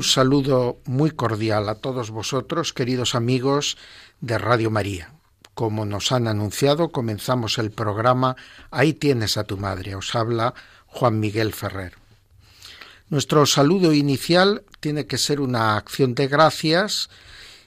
[0.00, 3.76] Un saludo muy cordial a todos vosotros, queridos amigos
[4.22, 5.12] de Radio María.
[5.52, 8.34] Como nos han anunciado, comenzamos el programa
[8.70, 9.94] Ahí tienes a tu madre.
[9.94, 10.54] Os habla
[10.86, 11.96] Juan Miguel Ferrer.
[13.10, 17.10] Nuestro saludo inicial tiene que ser una acción de gracias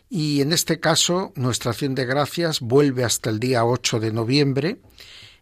[0.09, 4.79] y en este caso nuestra acción de gracias vuelve hasta el día 8 de noviembre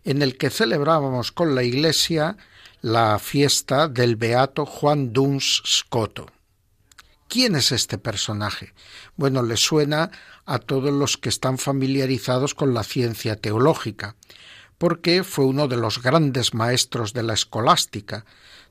[0.03, 2.35] en el que celebrábamos con la Iglesia
[2.81, 6.27] la fiesta del beato Juan Duns Scoto.
[7.31, 8.73] ¿Quién es este personaje?
[9.15, 10.11] Bueno, le suena
[10.45, 14.17] a todos los que están familiarizados con la ciencia teológica,
[14.77, 18.25] porque fue uno de los grandes maestros de la escolástica,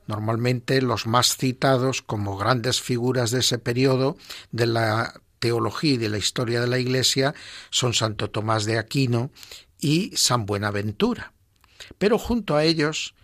[0.07, 4.17] Normalmente los más citados como grandes figuras de ese periodo
[4.51, 7.33] de la teología y de la historia de la Iglesia
[7.69, 9.31] son Santo Tomás de Aquino
[9.79, 11.33] y San Buenaventura.
[11.97, 13.15] Pero junto a ellos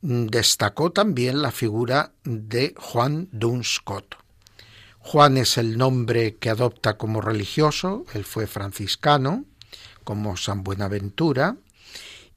[0.00, 4.19] mm, destacó también la figura de Juan Duns Scoto.
[5.00, 9.44] Juan es el nombre que adopta como religioso, él fue franciscano,
[10.04, 11.56] como San Buenaventura,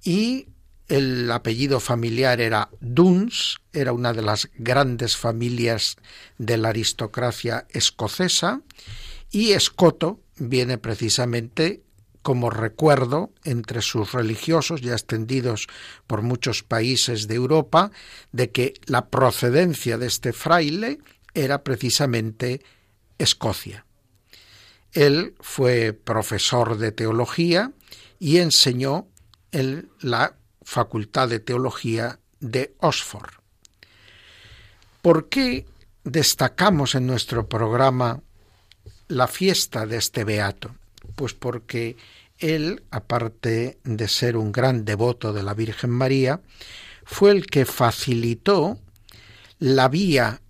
[0.04, 0.48] y
[0.88, 5.98] el apellido familiar era Duns, era una de las grandes familias
[6.38, 8.62] de la aristocracia escocesa,
[9.30, 11.84] y Escoto viene precisamente
[12.22, 15.68] como recuerdo entre sus religiosos ya extendidos
[16.08, 17.92] por muchos países de Europa
[18.32, 21.00] de que la procedencia de este fraile
[21.34, 22.62] era precisamente
[23.18, 23.86] Escocia.
[24.92, 27.72] Él fue profesor de teología
[28.20, 29.08] y enseñó
[29.52, 33.32] en la Facultad de Teología de Oxford.
[35.02, 35.66] ¿Por qué
[36.04, 38.22] destacamos en nuestro programa
[39.08, 40.76] la fiesta de este beato?
[41.16, 41.98] Pues porque
[42.40, 46.42] él, aparte de ser un gran devoto de la Virgen María,
[47.04, 48.80] fue el que facilitó
[49.60, 50.42] la vía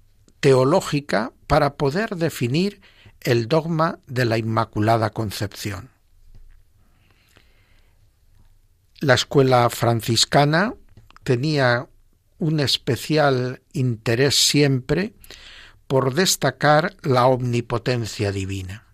[0.43, 2.81] teológica para poder definir
[3.21, 5.89] el dogma de la Inmaculada Concepción.
[8.99, 10.73] La escuela franciscana
[11.23, 11.87] tenía
[12.39, 15.13] un especial interés siempre
[15.87, 18.85] por destacar la omnipotencia divina.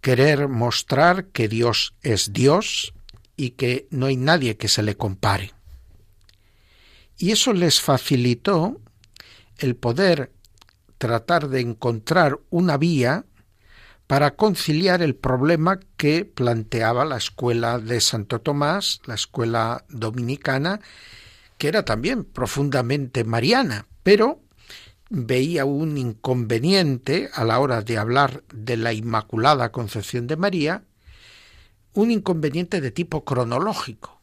[0.00, 2.94] Querer mostrar que Dios es Dios
[3.36, 5.52] y que no hay nadie que se le compare.
[7.18, 8.80] Y eso les facilitó
[9.60, 10.32] el poder
[10.98, 13.24] tratar de encontrar una vía
[14.06, 20.80] para conciliar el problema que planteaba la escuela de Santo Tomás, la escuela dominicana,
[21.58, 24.40] que era también profundamente mariana, pero
[25.10, 30.84] veía un inconveniente a la hora de hablar de la Inmaculada Concepción de María,
[31.94, 34.19] un inconveniente de tipo cronológico.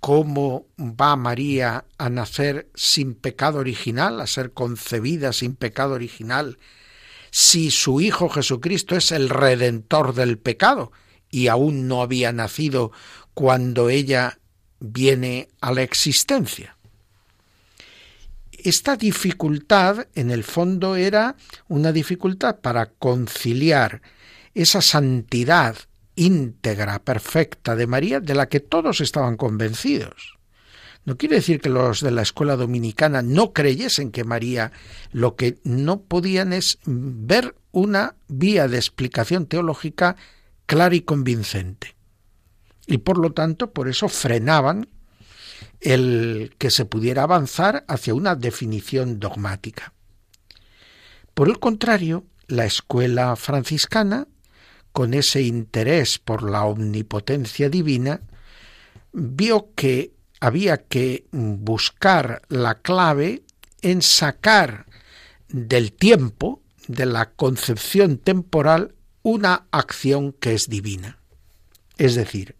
[0.00, 6.58] ¿Cómo va María a nacer sin pecado original, a ser concebida sin pecado original
[7.30, 10.92] si su Hijo Jesucristo es el redentor del pecado
[11.30, 12.92] y aún no había nacido
[13.34, 14.38] cuando ella
[14.80, 16.76] viene a la existencia.
[18.52, 21.36] Esta dificultad, en el fondo, era
[21.68, 24.02] una dificultad para conciliar
[24.54, 25.76] esa santidad
[26.18, 30.38] íntegra, perfecta de María, de la que todos estaban convencidos.
[31.04, 34.72] No quiere decir que los de la escuela dominicana no creyesen que María
[35.12, 40.16] lo que no podían es ver una vía de explicación teológica
[40.66, 41.96] clara y convincente.
[42.86, 44.88] Y por lo tanto, por eso frenaban
[45.80, 49.94] el que se pudiera avanzar hacia una definición dogmática.
[51.32, 54.26] Por el contrario, la escuela franciscana,
[54.98, 58.20] con ese interés por la omnipotencia divina,
[59.12, 60.10] vio que
[60.40, 63.44] había que buscar la clave
[63.80, 64.86] en sacar
[65.46, 71.20] del tiempo, de la concepción temporal, una acción que es divina.
[71.96, 72.56] Es decir,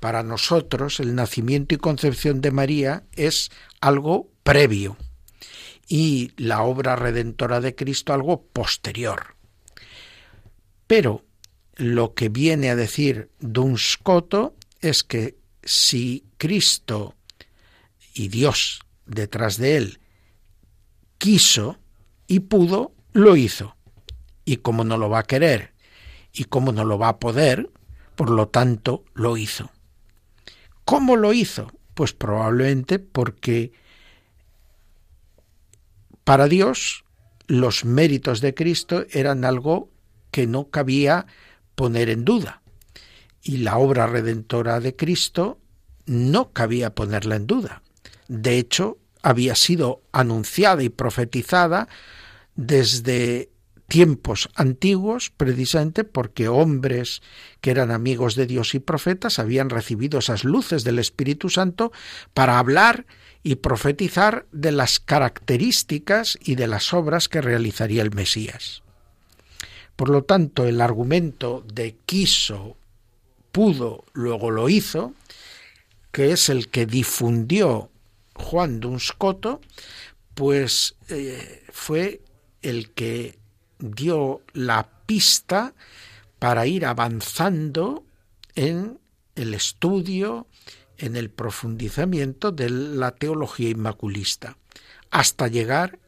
[0.00, 3.50] para nosotros el nacimiento y concepción de María es
[3.82, 4.96] algo previo
[5.86, 9.36] y la obra redentora de Cristo algo posterior.
[10.86, 11.26] Pero
[11.76, 17.14] lo que viene a decir Dunscoto es que si Cristo
[18.14, 20.00] y Dios detrás de él
[21.18, 21.78] quiso
[22.26, 23.76] y pudo, lo hizo.
[24.44, 25.72] Y como no lo va a querer
[26.32, 27.70] y como no lo va a poder,
[28.16, 29.70] por lo tanto lo hizo.
[30.84, 31.72] ¿Cómo lo hizo?
[31.94, 33.72] Pues probablemente porque
[36.24, 37.04] para Dios
[37.46, 39.90] los méritos de Cristo eran algo
[40.30, 41.26] que no cabía
[41.74, 42.62] poner en duda.
[43.42, 45.58] Y la obra redentora de Cristo
[46.06, 47.82] no cabía ponerla en duda.
[48.28, 51.88] De hecho, había sido anunciada y profetizada
[52.54, 53.50] desde
[53.88, 57.22] tiempos antiguos, precisamente porque hombres
[57.60, 61.92] que eran amigos de Dios y profetas habían recibido esas luces del Espíritu Santo
[62.32, 63.06] para hablar
[63.42, 68.83] y profetizar de las características y de las obras que realizaría el Mesías.
[69.96, 72.76] Por lo tanto, el argumento de quiso,
[73.52, 75.14] pudo, luego lo hizo,
[76.10, 77.90] que es el que difundió
[78.34, 79.60] Juan Dunscoto,
[80.34, 82.20] pues eh, fue
[82.62, 83.38] el que
[83.78, 85.74] dio la pista
[86.38, 88.04] para ir avanzando
[88.54, 88.98] en
[89.34, 90.46] el estudio,
[90.98, 94.56] en el profundizamiento de la teología inmaculista,
[95.10, 95.98] hasta llegar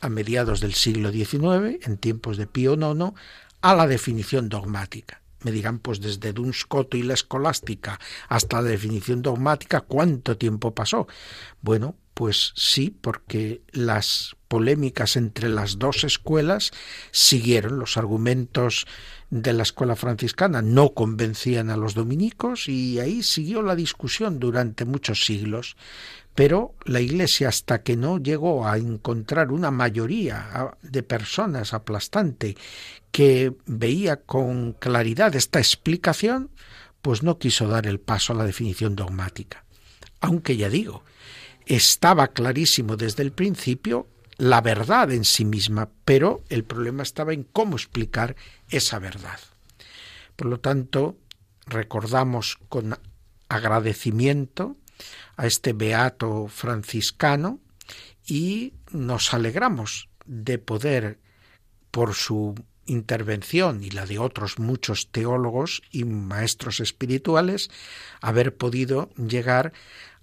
[0.00, 3.12] a mediados del siglo XIX, en tiempos de Pío IX,
[3.60, 5.20] a la definición dogmática.
[5.42, 7.98] Me dirán, pues desde Duns y la escolástica
[8.28, 11.06] hasta la definición dogmática, ¿cuánto tiempo pasó?
[11.62, 16.72] Bueno, pues sí, porque las polémicas entre las dos escuelas
[17.10, 18.86] siguieron los argumentos
[19.30, 24.84] de la escuela franciscana no convencían a los dominicos y ahí siguió la discusión durante
[24.84, 25.76] muchos siglos.
[26.34, 32.56] Pero la Iglesia, hasta que no llegó a encontrar una mayoría de personas aplastante
[33.12, 36.50] que veía con claridad esta explicación,
[37.02, 39.64] pues no quiso dar el paso a la definición dogmática.
[40.20, 41.02] Aunque ya digo,
[41.66, 44.06] estaba clarísimo desde el principio
[44.40, 48.36] la verdad en sí misma, pero el problema estaba en cómo explicar
[48.70, 49.38] esa verdad.
[50.34, 51.18] Por lo tanto,
[51.66, 52.98] recordamos con
[53.50, 54.78] agradecimiento
[55.36, 57.60] a este beato franciscano
[58.26, 61.18] y nos alegramos de poder,
[61.90, 62.54] por su
[62.86, 67.70] intervención y la de otros muchos teólogos y maestros espirituales,
[68.22, 69.74] haber podido llegar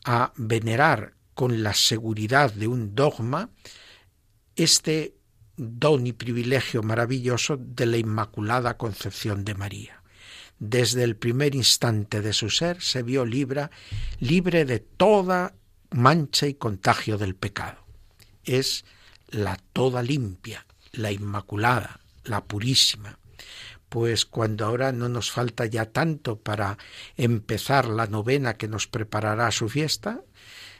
[0.03, 3.51] a venerar con la seguridad de un dogma
[4.57, 5.15] este
[5.55, 10.03] don y privilegio maravilloso de la Inmaculada Concepción de María.
[10.59, 13.69] Desde el primer instante de su ser se vio libre,
[14.19, 15.53] libre de toda
[15.91, 17.85] mancha y contagio del pecado.
[18.43, 18.83] Es
[19.29, 23.19] la toda limpia, la Inmaculada, la purísima.
[23.89, 26.77] Pues cuando ahora no nos falta ya tanto para
[27.15, 30.23] empezar la novena que nos preparará a su fiesta,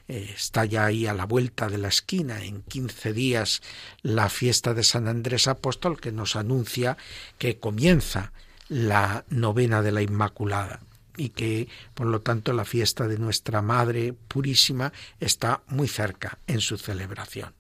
[0.08, 3.62] eh, está ya ahí a la vuelta de la esquina, en quince días,
[4.02, 6.98] la fiesta de San Andrés Apóstol que nos anuncia
[7.38, 8.32] que comienza
[8.70, 10.82] la novena de la Inmaculada
[11.18, 16.62] y que, por lo tanto, la fiesta de nuestra Madre Purísima está muy cerca en
[16.62, 17.54] su celebración.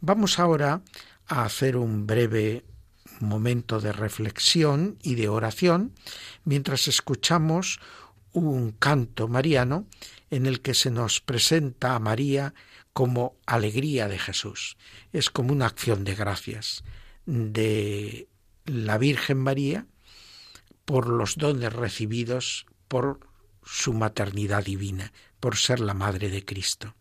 [0.00, 0.80] Vamos ahora
[1.26, 2.64] a hacer un breve
[3.18, 5.92] momento de reflexión y de oración
[6.44, 7.80] mientras escuchamos
[8.32, 9.86] un canto mariano
[10.30, 12.54] en el que se nos presenta a María
[12.92, 14.76] como alegría de Jesús.
[15.12, 16.84] Es como una acción de gracias
[17.26, 18.28] de
[18.64, 19.86] la Virgen María
[20.84, 23.20] por los dones recibidos por
[23.62, 26.94] su maternidad divina, por ser la Madre de Cristo.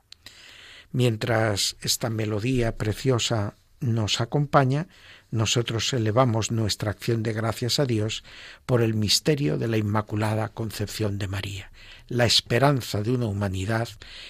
[0.91, 4.87] Mientras esta melodía preciosa nos acompaña,
[5.31, 8.23] nosotros elevamos nuestra acción de gracias a Dios
[8.65, 11.71] por el misterio de la Inmaculada Concepción de María,
[12.07, 13.89] la esperanza de una humanidad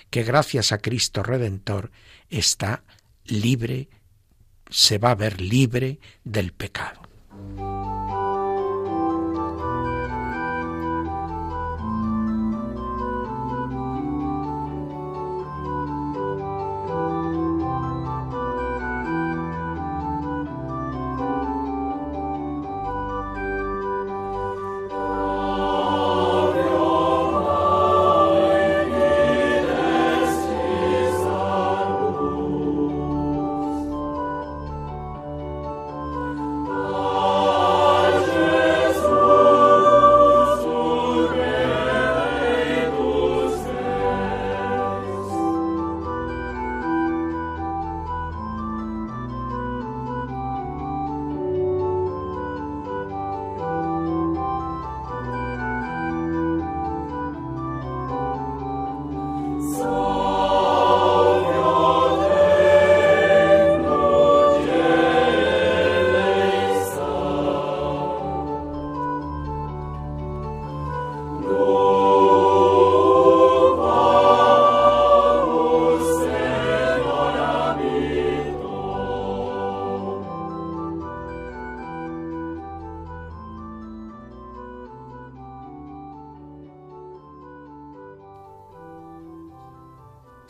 [0.09, 1.91] que gracias a Cristo Redentor
[2.29, 2.83] está
[3.25, 3.89] libre,
[4.69, 7.01] se va a ver libre del pecado.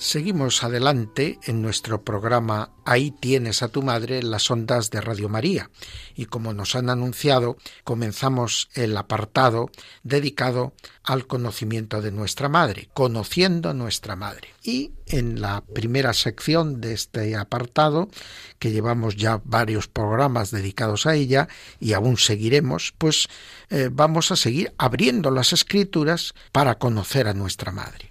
[0.09, 5.69] Seguimos adelante en nuestro programa Ahí tienes a tu madre las ondas de Radio María
[6.15, 9.69] y como nos han anunciado comenzamos el apartado
[10.01, 10.73] dedicado
[11.03, 14.47] al conocimiento de nuestra madre, conociendo a nuestra madre.
[14.63, 18.09] Y en la primera sección de este apartado,
[18.57, 21.47] que llevamos ya varios programas dedicados a ella
[21.79, 23.27] y aún seguiremos, pues
[23.69, 28.08] eh, vamos a seguir abriendo las escrituras para conocer a nuestra madre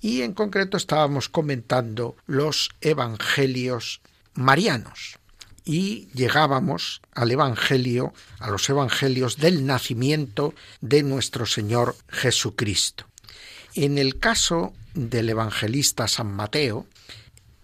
[0.00, 4.00] y en concreto estábamos comentando los evangelios
[4.34, 5.18] marianos
[5.64, 13.04] y llegábamos al evangelio, a los evangelios del nacimiento de nuestro Señor Jesucristo.
[13.74, 16.86] En el caso del evangelista San Mateo,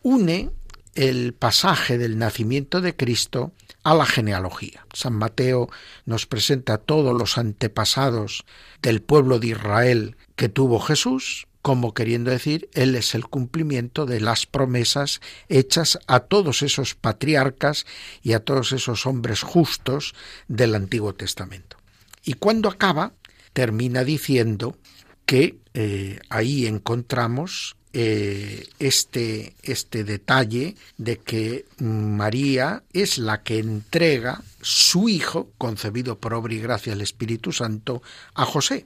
[0.02, 0.50] une
[0.94, 4.86] el pasaje del nacimiento de Cristo a la genealogía.
[4.92, 5.68] San Mateo
[6.04, 8.44] nos presenta todos los antepasados
[8.82, 14.20] del pueblo de Israel que tuvo Jesús, como queriendo decir, Él es el cumplimiento de
[14.20, 17.86] las promesas hechas a todos esos patriarcas
[18.22, 20.14] y a todos esos hombres justos
[20.46, 21.78] del Antiguo Testamento.
[22.22, 23.14] Y cuando acaba,
[23.54, 24.76] termina diciendo
[25.24, 34.42] que eh, ahí encontramos eh, este, este detalle de que María es la que entrega
[34.60, 38.02] su hijo, concebido por obra y gracia del Espíritu Santo,
[38.34, 38.84] a José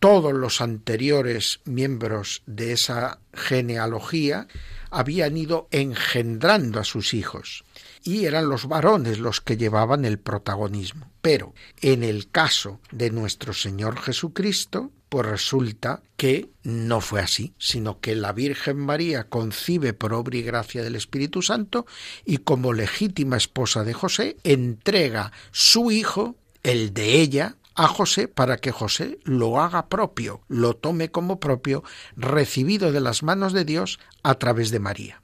[0.00, 4.48] todos los anteriores miembros de esa genealogía
[4.90, 7.64] habían ido engendrando a sus hijos
[8.02, 11.10] y eran los varones los que llevaban el protagonismo.
[11.20, 18.00] Pero en el caso de nuestro Señor Jesucristo, pues resulta que no fue así, sino
[18.00, 21.84] que la Virgen María concibe por obra y gracia del Espíritu Santo
[22.24, 28.58] y como legítima esposa de José entrega su hijo, el de ella, a José para
[28.58, 31.82] que José lo haga propio, lo tome como propio,
[32.14, 35.22] recibido de las manos de Dios a través de María.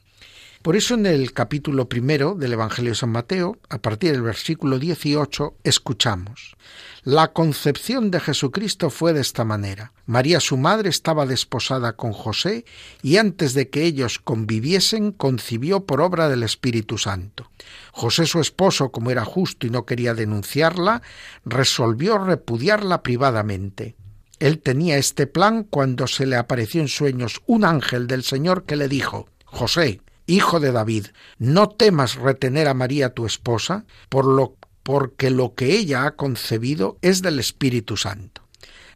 [0.67, 4.81] Por eso en el capítulo primero del Evangelio de San Mateo, a partir del versículo
[4.81, 6.57] 18, escuchamos.
[7.05, 9.93] La concepción de Jesucristo fue de esta manera.
[10.07, 12.65] María su madre estaba desposada con José
[13.01, 17.49] y antes de que ellos conviviesen concibió por obra del Espíritu Santo.
[17.93, 21.01] José su esposo, como era justo y no quería denunciarla,
[21.45, 23.95] resolvió repudiarla privadamente.
[24.41, 28.75] Él tenía este plan cuando se le apareció en sueños un ángel del Señor que
[28.75, 31.07] le dijo José, hijo de David,
[31.39, 36.97] no temas retener a María tu esposa, por lo porque lo que ella ha concebido
[37.03, 38.43] es del Espíritu Santo.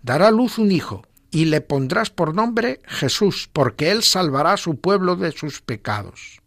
[0.02, 4.80] Dará luz un hijo, y le pondrás por nombre Jesús, porque él salvará a su
[4.80, 6.39] pueblo de sus pecados.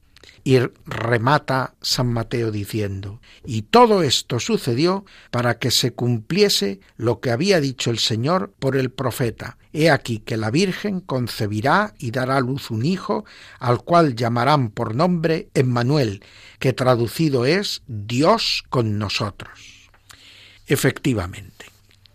[0.43, 7.31] Y remata San Mateo diciendo, y todo esto sucedió para que se cumpliese lo que
[7.31, 9.57] había dicho el Señor por el profeta.
[9.71, 13.25] He aquí que la Virgen concebirá y dará a luz un hijo,
[13.59, 16.23] al cual llamarán por nombre Emmanuel,
[16.59, 19.89] que traducido es Dios con nosotros.
[20.67, 21.65] Efectivamente,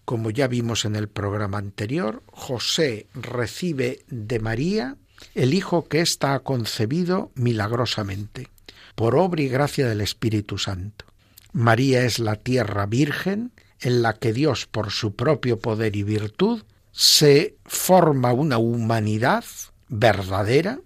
[0.04, 4.96] como ya vimos en el programa anterior, José recibe de María
[5.34, 8.48] el Hijo que ha concebido milagrosamente,
[8.94, 11.04] por obra y gracia del Espíritu Santo.
[11.52, 16.62] María es la tierra virgen en la que Dios, por su propio poder y virtud,
[16.92, 19.44] se forma una humanidad
[19.88, 20.80] verdadera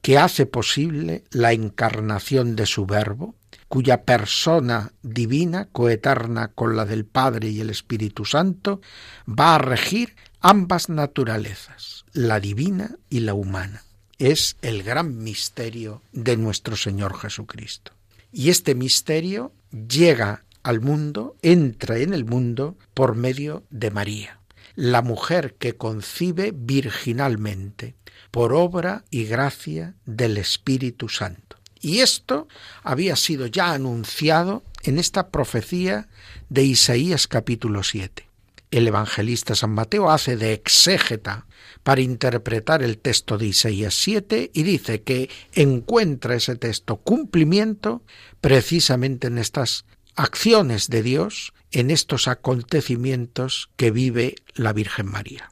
[0.00, 3.34] que hace posible la encarnación de su Verbo,
[3.68, 8.80] cuya persona divina, coeterna con la del Padre y el Espíritu Santo,
[9.28, 13.84] va a regir ambas naturalezas, la divina y la humana.
[14.18, 17.92] Es el gran misterio de nuestro Señor Jesucristo.
[18.32, 24.40] Y este misterio llega al mundo, entra en el mundo por medio de María,
[24.74, 27.94] la mujer que concibe virginalmente,
[28.30, 31.58] por obra y gracia del Espíritu Santo.
[31.82, 32.48] Y esto
[32.82, 36.08] había sido ya anunciado en esta profecía
[36.48, 38.25] de Isaías capítulo 7
[38.70, 41.46] el evangelista San Mateo hace de exégeta
[41.82, 48.02] para interpretar el texto de Isaías 7 y dice que encuentra ese texto cumplimiento
[48.40, 49.84] precisamente en estas
[50.16, 55.50] acciones de Dios, en estos acontecimientos que vive la Virgen María.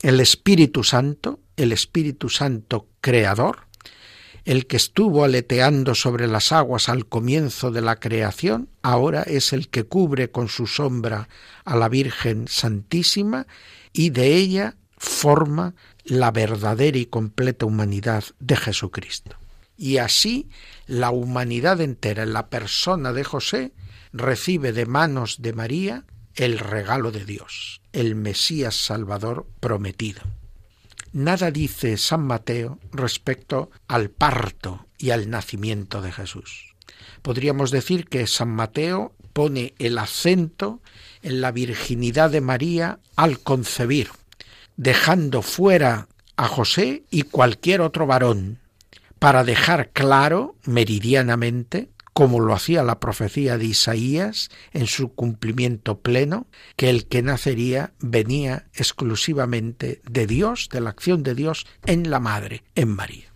[0.00, 3.67] El Espíritu Santo, el Espíritu Santo creador,
[4.44, 9.68] el que estuvo aleteando sobre las aguas al comienzo de la creación, ahora es el
[9.68, 11.28] que cubre con su sombra
[11.64, 13.46] a la Virgen Santísima
[13.92, 19.36] y de ella forma la verdadera y completa humanidad de Jesucristo.
[19.76, 20.48] Y así
[20.86, 23.72] la humanidad entera en la persona de José
[24.12, 26.04] recibe de manos de María
[26.34, 30.22] el regalo de Dios, el Mesías Salvador prometido.
[31.12, 36.74] Nada dice San Mateo respecto al parto y al nacimiento de Jesús.
[37.22, 40.80] Podríamos decir que San Mateo pone el acento
[41.22, 44.08] en la virginidad de María al concebir,
[44.76, 48.58] dejando fuera a José y cualquier otro varón,
[49.18, 51.88] para dejar claro meridianamente
[52.18, 57.92] como lo hacía la profecía de Isaías en su cumplimiento pleno, que el que nacería
[58.00, 63.32] venía exclusivamente de Dios, de la acción de Dios en la madre, en María.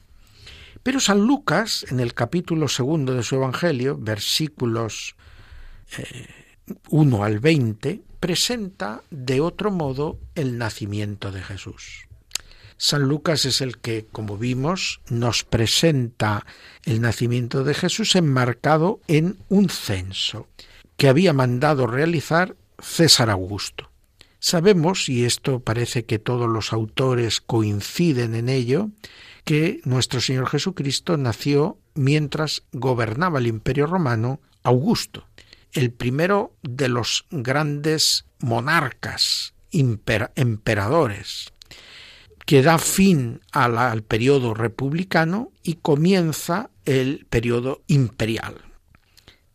[0.83, 5.15] Pero San Lucas, en el capítulo segundo de su Evangelio, versículos
[6.89, 12.09] 1 eh, al 20, presenta de otro modo el nacimiento de Jesús.
[12.85, 16.45] San Lucas es el que, como vimos, nos presenta
[16.85, 20.49] el nacimiento de Jesús enmarcado en un censo
[20.97, 23.93] que había mandado realizar César Augusto.
[24.41, 28.91] Sabemos, y esto parece que todos los autores coinciden en ello,
[29.45, 35.29] que nuestro Señor Jesucristo nació mientras gobernaba el Imperio Romano Augusto,
[35.71, 41.53] el primero de los grandes monarcas, emperadores
[42.47, 48.63] que da fin al periodo republicano y comienza el periodo imperial.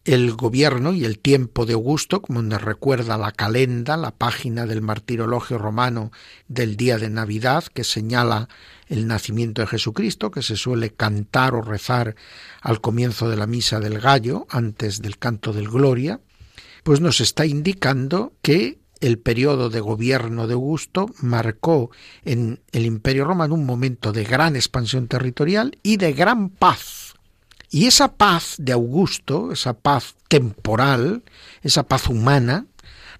[0.06, 4.82] El gobierno y el tiempo de Augusto, como nos recuerda la calenda, la página del
[4.82, 6.12] martirologio romano
[6.48, 8.48] del día de Navidad, que señala
[8.88, 12.15] el nacimiento de Jesucristo, que se suele cantar o rezar
[12.62, 16.21] al comienzo de la misa del gallo, antes del canto del Gloria,
[16.84, 21.91] pues nos está indicando que el periodo de gobierno de Augusto marcó
[22.25, 27.15] en el Imperio Romano un momento de gran expansión territorial y de gran paz.
[27.69, 31.23] Y esa paz de Augusto, esa paz temporal,
[31.63, 32.65] esa paz humana,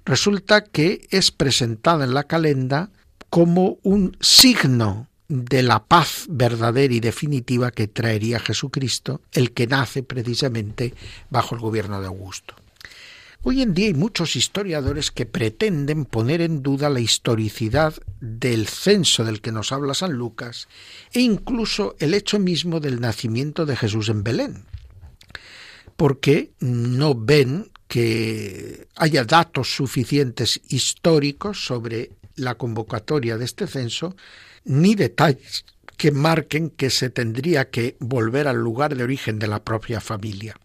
[0.06, 2.90] resulta que es presentada en la calenda
[3.30, 10.04] como un signo de la paz verdadera y definitiva que traería Jesucristo, el que nace
[10.04, 10.94] precisamente
[11.30, 12.56] bajo el gobierno de Augusto.
[13.50, 19.24] Hoy en día hay muchos historiadores que pretenden poner en duda la historicidad del censo
[19.24, 20.68] del que nos habla San Lucas
[21.14, 24.66] e incluso el hecho mismo del nacimiento de Jesús en Belén,
[25.96, 34.18] porque no ven que haya datos suficientes históricos sobre la convocatoria de este censo,
[34.66, 35.64] ni detalles
[35.96, 40.60] que marquen que se tendría que volver al lugar de origen de la propia familia.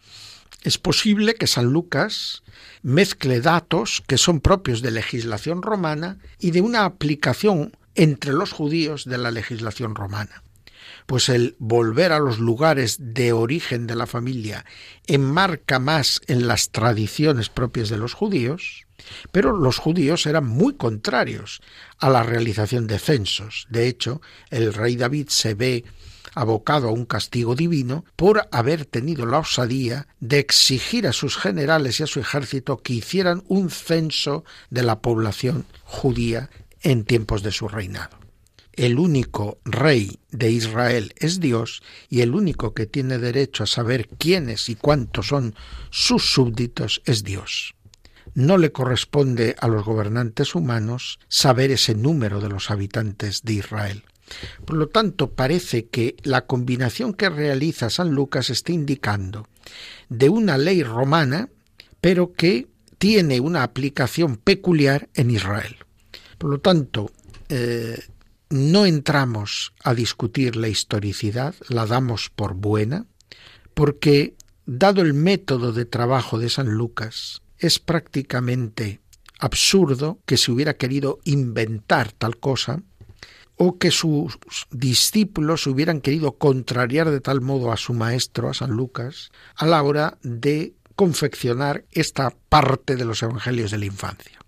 [0.63, 2.43] Es posible que San Lucas
[2.81, 9.03] mezcle datos que son propios de legislación romana y de una aplicación entre los judíos
[9.05, 10.41] de la legislación romana.
[11.05, 14.65] Pues el volver a los lugares de origen de la familia
[15.05, 18.85] enmarca más en las tradiciones propias de los judíos,
[19.33, 21.61] pero los judíos eran muy contrarios
[21.99, 23.67] a la realización de censos.
[23.69, 25.83] De hecho, el rey David se ve
[26.35, 31.99] abocado a un castigo divino por haber tenido la osadía de exigir a sus generales
[31.99, 36.49] y a su ejército que hicieran un censo de la población judía
[36.81, 38.23] en tiempos de su reinado.
[38.73, 44.07] El único rey de Israel es Dios y el único que tiene derecho a saber
[44.07, 45.53] quiénes y cuántos son
[45.91, 47.75] sus súbditos es Dios.
[48.33, 54.03] No le corresponde a los gobernantes humanos saber ese número de los habitantes de Israel.
[54.65, 59.47] Por lo tanto, parece que la combinación que realiza San Lucas está indicando
[60.09, 61.49] de una ley romana,
[62.01, 62.67] pero que
[62.97, 65.77] tiene una aplicación peculiar en Israel.
[66.37, 67.11] Por lo tanto,
[67.49, 67.99] eh,
[68.49, 73.05] no entramos a discutir la historicidad, la damos por buena,
[73.73, 79.01] porque, dado el método de trabajo de San Lucas, es prácticamente
[79.39, 82.83] absurdo que se hubiera querido inventar tal cosa
[83.57, 84.37] o que sus
[84.71, 89.81] discípulos hubieran querido contrariar de tal modo a su maestro, a San Lucas, a la
[89.83, 94.39] hora de confeccionar esta parte de los evangelios de la infancia.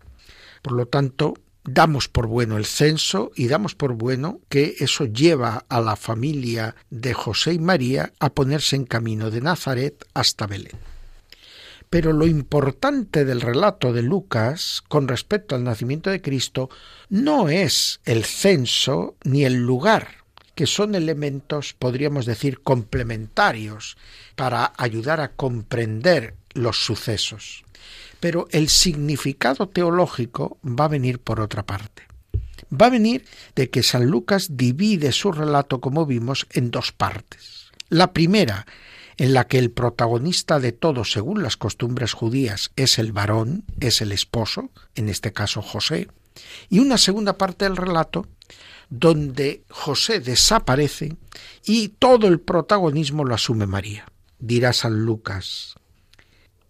[0.62, 5.66] Por lo tanto, damos por bueno el censo y damos por bueno que eso lleva
[5.70, 10.78] a la familia de José y María a ponerse en camino de Nazaret hasta Belén.
[11.96, 16.70] Pero lo importante del relato de Lucas con respecto al nacimiento de Cristo
[17.08, 23.96] no es el censo ni el lugar, que son elementos, podríamos decir, complementarios
[24.36, 27.64] para ayudar a comprender los sucesos.
[28.20, 32.04] Pero el significado teológico va a venir por otra parte.
[32.74, 33.24] Va a venir
[33.56, 37.72] de que San Lucas divide su relato, como vimos, en dos partes.
[37.88, 38.66] La primera
[39.18, 44.02] en la que el protagonista de todo, según las costumbres judías, es el varón, es
[44.02, 46.08] el esposo, en este caso José,
[46.70, 48.28] y una segunda parte del relato
[48.90, 51.16] donde José desaparece
[51.66, 54.06] y todo el protagonismo lo asume María.
[54.40, 55.76] Dirá San Lucas,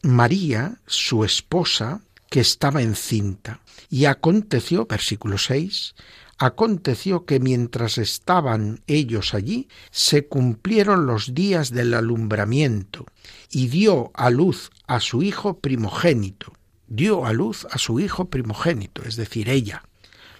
[0.01, 5.95] María, su esposa, que estaba encinta, y aconteció, versículo 6,
[6.37, 13.05] aconteció que mientras estaban ellos allí, se cumplieron los días del alumbramiento,
[13.49, 16.53] y dio a luz a su hijo primogénito,
[16.87, 19.83] dio a luz a su hijo primogénito, es decir, ella.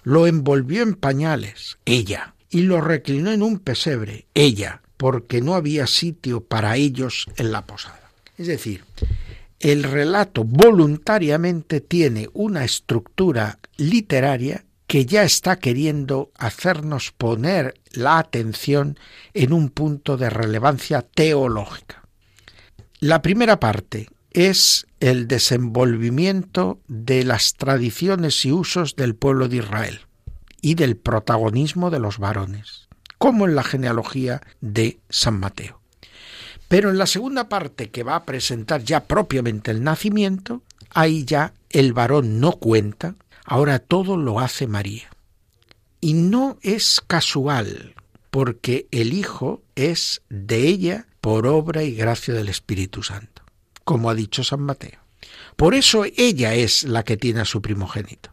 [0.02, 5.86] Lo envolvió en pañales, ella, y lo reclinó en un pesebre, ella, porque no había
[5.86, 8.10] sitio para ellos en la posada.
[8.38, 8.84] Es decir,
[9.60, 14.64] el relato voluntariamente tiene una estructura literaria
[14.96, 18.98] que ya está queriendo hacernos poner la atención
[19.34, 22.02] en un punto de relevancia teológica.
[23.00, 30.00] La primera parte, es el desenvolvimiento de las tradiciones y usos del pueblo de Israel
[30.62, 35.82] y del protagonismo de los varones, como en la genealogía de San Mateo.
[36.68, 41.52] Pero en la segunda parte que va a presentar ya propiamente el nacimiento, ahí ya
[41.68, 43.14] el varón no cuenta,
[43.46, 45.08] ahora todo lo hace María.
[46.00, 47.94] Y no es casual,
[48.30, 53.36] porque el Hijo es de ella por obra y gracia del Espíritu Santo
[53.86, 54.98] como ha dicho San Mateo.
[55.54, 58.30] Por eso ella es la que tiene a su primogénito.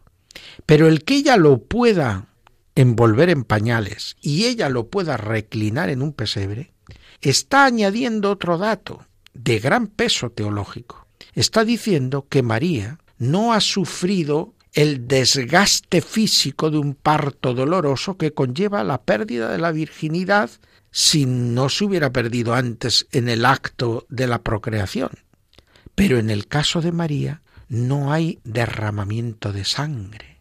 [0.66, 2.26] Pero el que ella lo pueda
[2.74, 6.72] envolver en pañales y ella lo pueda reclinar en un pesebre,
[7.20, 11.06] está añadiendo otro dato de gran peso teológico.
[11.34, 18.32] Está diciendo que María no ha sufrido el desgaste físico de un parto doloroso que
[18.32, 20.50] conlleva la pérdida de la virginidad
[20.90, 25.10] si no se hubiera perdido antes en el acto de la procreación.
[25.94, 30.40] Pero en el caso de María no hay derramamiento de sangre,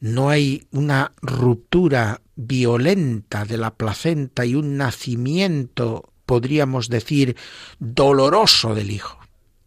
[0.00, 7.36] no hay una ruptura violenta de la placenta y un nacimiento, podríamos decir,
[7.78, 9.21] doloroso del Hijo.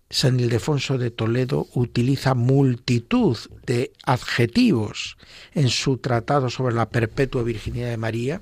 [0.10, 5.18] San Ildefonso de Toledo utiliza multitud de adjetivos
[5.54, 8.42] en su tratado sobre la perpetua virginidad de María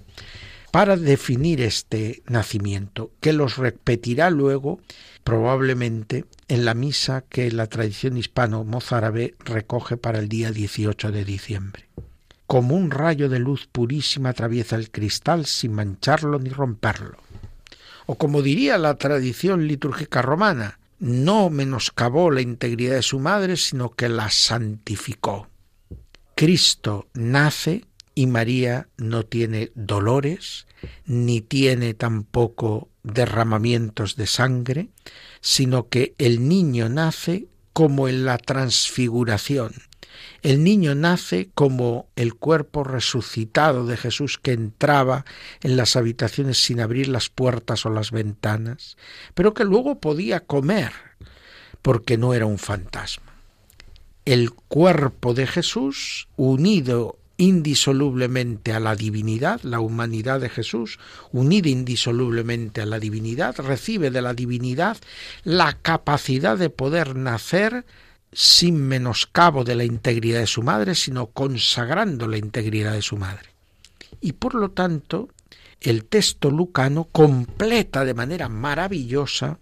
[0.72, 4.82] para definir este nacimiento, que los repetirá luego
[5.24, 11.88] probablemente en la misa que la tradición hispano-mozárabe recoge para el día 18 de diciembre.
[12.46, 17.18] Como un rayo de luz purísima atraviesa el cristal sin mancharlo ni romperlo.
[18.06, 23.90] O como diría la tradición litúrgica romana, no menoscabó la integridad de su madre, sino
[23.90, 25.50] que la santificó.
[26.34, 27.84] Cristo nace
[28.16, 30.66] y María no tiene dolores,
[31.06, 34.92] ni tiene tampoco derramamientos de sangre,
[35.42, 39.74] sino que el niño nace como en la transfiguración.
[40.44, 45.24] El niño nace como el cuerpo resucitado de Jesús que entraba
[45.62, 48.98] en las habitaciones sin abrir las puertas o las ventanas,
[49.36, 50.92] pero que luego podía comer,
[51.82, 53.34] porque no era un fantasma.
[54.26, 61.00] El cuerpo de Jesús, unido indisolublemente a la divinidad, la humanidad de Jesús,
[61.32, 64.98] unida indisolublemente a la divinidad, recibe de la divinidad
[65.46, 67.86] la capacidad de poder nacer
[68.34, 73.50] sin menoscabo de la integridad de su madre, sino consagrando la integridad de su madre.
[74.22, 75.30] Y por lo tanto,
[75.82, 79.60] el texto lucano completa de manera maravillosa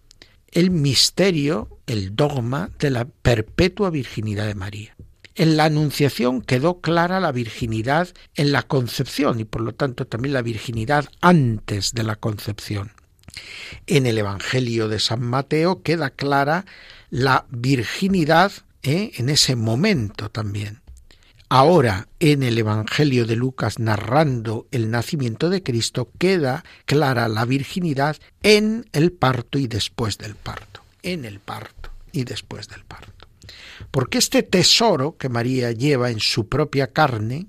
[0.51, 4.95] el misterio, el dogma de la perpetua virginidad de María.
[5.35, 10.33] En la Anunciación quedó clara la virginidad en la concepción y por lo tanto también
[10.33, 12.91] la virginidad antes de la concepción.
[13.87, 16.65] En el Evangelio de San Mateo queda clara
[17.11, 19.11] la virginidad ¿eh?
[19.17, 20.81] en ese momento también.
[21.49, 28.17] Ahora, en el Evangelio de Lucas, narrando el nacimiento de Cristo, queda clara la virginidad
[28.41, 30.81] en el parto y después del parto.
[31.03, 33.21] En el parto y después del parto
[33.89, 37.47] porque este tesoro que María lleva en su propia carne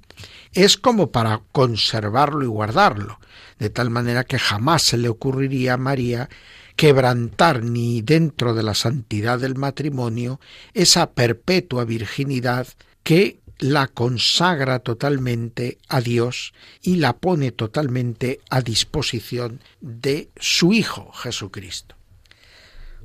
[0.53, 3.21] es como para conservarlo y guardarlo,
[3.59, 6.29] de tal manera que jamás se le ocurriría a María
[6.77, 10.41] quebrantar ni dentro de la santidad del matrimonio
[10.75, 12.67] esa perpetua virginidad
[13.03, 21.13] que la consagra totalmente a Dios y la pone totalmente a disposición de su Hijo
[21.13, 21.95] Jesucristo.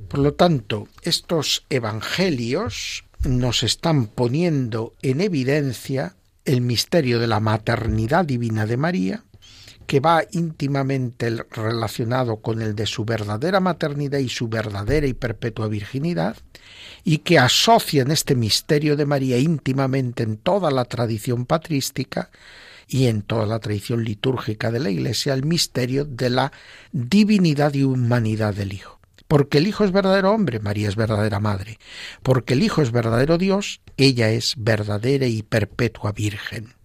[0.08, 8.24] Por lo tanto, estos evangelios nos están poniendo en evidencia el misterio de la maternidad
[8.24, 9.24] divina de María,
[9.88, 15.66] que va íntimamente relacionado con el de su verdadera maternidad y su verdadera y perpetua
[15.66, 16.36] virginidad,
[17.04, 22.30] y que asocian este misterio de María íntimamente en toda la tradición patrística
[22.86, 26.52] y en toda la tradición litúrgica de la Iglesia el misterio de la
[26.92, 29.00] divinidad y humanidad del Hijo.
[29.26, 31.78] Porque el Hijo es verdadero hombre, María es verdadera madre.
[32.22, 36.77] Porque el Hijo es verdadero Dios, ella es verdadera y perpetua Virgen.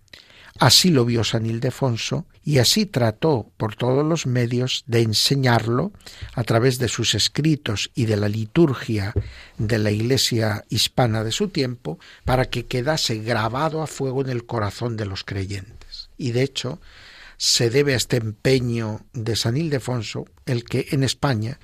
[0.59, 5.91] Así lo vio San Ildefonso y así trató por todos los medios de enseñarlo
[6.35, 9.13] a través de sus escritos y de la liturgia
[9.57, 14.45] de la Iglesia hispana de su tiempo para que quedase grabado a fuego en el
[14.45, 16.09] corazón de los creyentes.
[16.17, 16.79] Y de hecho,
[17.37, 21.59] se debe a este empeño de San Ildefonso el que en España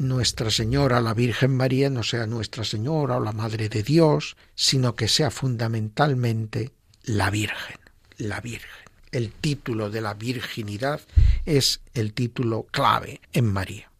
[0.00, 4.96] nuestra Señora, la Virgen María, no sea Nuestra Señora o la Madre de Dios, sino
[4.96, 6.72] que sea fundamentalmente
[7.02, 7.79] la Virgen,
[8.20, 8.70] la Virgen.
[9.12, 11.00] El título de la virginidad
[11.44, 13.90] es el título clave en María.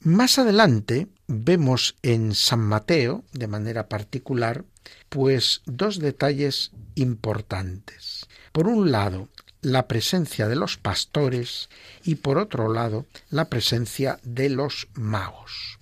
[0.00, 4.64] Más adelante vemos en San Mateo, de manera particular,
[5.08, 8.26] pues dos detalles importantes.
[8.52, 9.28] Por un lado,
[9.62, 11.68] la presencia de los pastores
[12.02, 15.78] y por otro lado la presencia de los magos.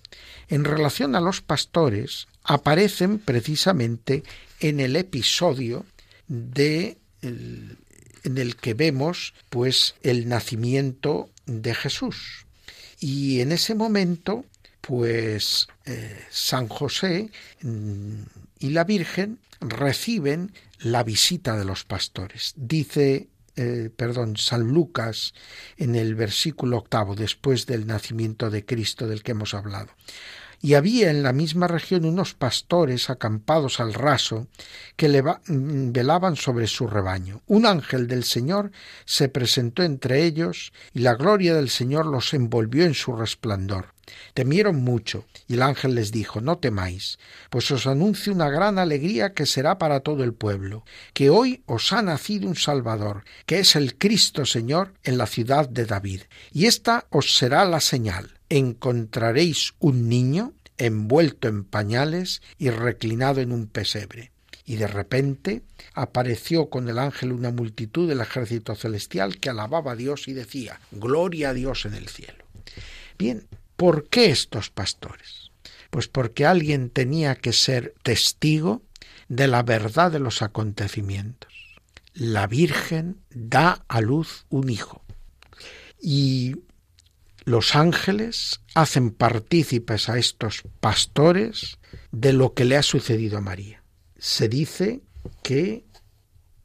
[0.49, 4.25] En relación a los pastores aparecen precisamente
[4.61, 5.85] en el episodio
[6.27, 7.79] de en
[8.39, 12.47] el que vemos pues el nacimiento de Jesús.
[13.01, 14.45] Y en ese momento
[14.81, 17.31] pues eh, San José
[17.63, 18.23] mm,
[18.61, 22.55] y la Virgen reciben la visita de los pastores.
[22.57, 25.35] Dice eh, perdón, San Lucas
[25.77, 29.89] en el versículo octavo, después del nacimiento de Cristo del que hemos hablado.
[30.61, 34.49] Y había en la misma región unos pastores acampados al raso
[34.97, 37.42] que mm, velaban sobre su rebaño.
[37.47, 38.73] Un ángel del Señor
[39.05, 43.94] se presentó entre ellos y la gloria del Señor los envolvió en su resplandor
[44.35, 47.18] Temieron mucho, y el ángel les dijo, No temáis,
[47.51, 51.92] pues os anuncio una gran alegría que será para todo el pueblo, que hoy os
[51.92, 56.23] ha nacido un Salvador, que es el Cristo Señor en la ciudad de David.
[56.53, 58.38] Y esta os será la señal.
[58.49, 64.31] Encontraréis un niño envuelto en pañales y reclinado en un pesebre.
[64.65, 65.63] Y de repente
[65.95, 70.81] apareció con el ángel una multitud del ejército celestial que alababa a Dios y decía,
[70.91, 72.45] Gloria a Dios en el cielo.
[73.19, 73.47] Bien,
[73.79, 75.53] ¿Por qué estos pastores?
[75.91, 78.83] Pues porque alguien tenía que ser testigo
[79.29, 81.53] de la verdad de los acontecimientos.
[82.13, 85.05] La Virgen da a luz un hijo
[86.03, 86.57] y
[87.49, 91.79] los ángeles hacen partícipes a estos pastores
[92.13, 93.83] de lo que le ha sucedido a María.
[94.19, 95.01] Se dice
[95.43, 95.85] que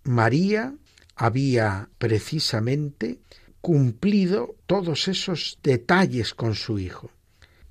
[0.04, 0.76] María
[1.16, 3.22] había precisamente
[3.62, 7.12] cumplido todos esos detalles con su hijo.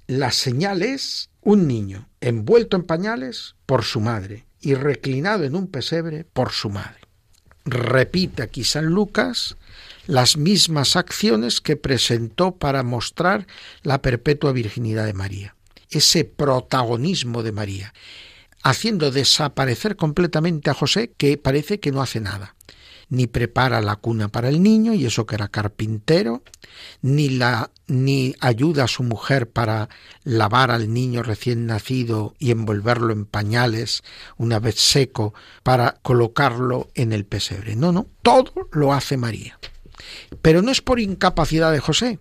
[0.06, 5.66] La señal es un niño envuelto en pañales por su madre y reclinado en un
[5.66, 7.00] pesebre por su madre.
[7.66, 9.56] Repite aquí San Lucas
[10.06, 13.46] las mismas acciones que presentó para mostrar
[13.82, 15.56] la perpetua virginidad de María,
[15.90, 17.94] ese protagonismo de María,
[18.62, 22.54] haciendo desaparecer completamente a José, que parece que no hace nada
[23.12, 26.42] ni prepara la cuna para el niño, y eso que era carpintero,
[27.02, 29.90] ni, la, ni ayuda a su mujer para
[30.24, 34.02] lavar al niño recién nacido y envolverlo en pañales
[34.38, 37.76] una vez seco para colocarlo en el pesebre.
[37.76, 39.58] No, no, todo lo hace María.
[40.40, 42.18] Pero no es por incapacidad de José,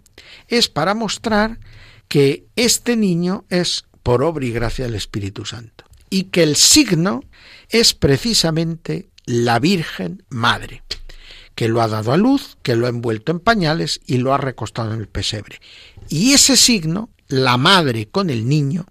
[0.47, 1.59] es para mostrar
[2.07, 7.23] que este niño es por obra y gracia del Espíritu Santo y que el signo
[7.69, 10.83] es precisamente la Virgen Madre,
[11.55, 14.37] que lo ha dado a luz, que lo ha envuelto en pañales y lo ha
[14.37, 15.61] recostado en el pesebre.
[16.09, 18.85] Y ese signo, la madre con el niño,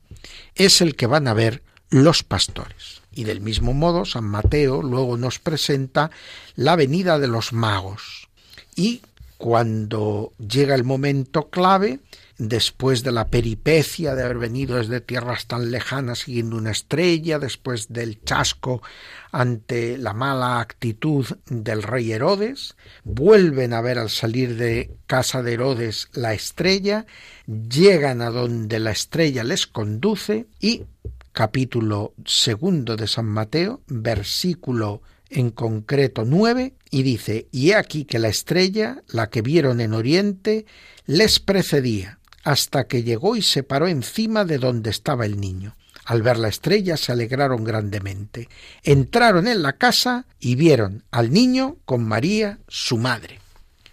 [0.54, 3.02] es el que van a ver los pastores.
[3.12, 6.10] Y del mismo modo, San Mateo luego nos presenta
[6.54, 8.19] la venida de los magos.
[8.80, 9.02] Y
[9.36, 12.00] cuando llega el momento clave,
[12.38, 17.92] después de la peripecia de haber venido desde tierras tan lejanas siguiendo una estrella, después
[17.92, 18.80] del chasco
[19.32, 25.52] ante la mala actitud del rey Herodes, vuelven a ver al salir de casa de
[25.52, 27.04] Herodes la estrella,
[27.46, 30.84] llegan a donde la estrella les conduce y
[31.32, 38.18] capítulo segundo de San Mateo, versículo en concreto nueve, y dice, y he aquí que
[38.18, 40.66] la estrella, la que vieron en oriente,
[41.06, 45.76] les precedía hasta que llegó y se paró encima de donde estaba el niño.
[46.04, 48.48] Al ver la estrella se alegraron grandemente.
[48.82, 53.39] Entraron en la casa y vieron al niño con María, su madre.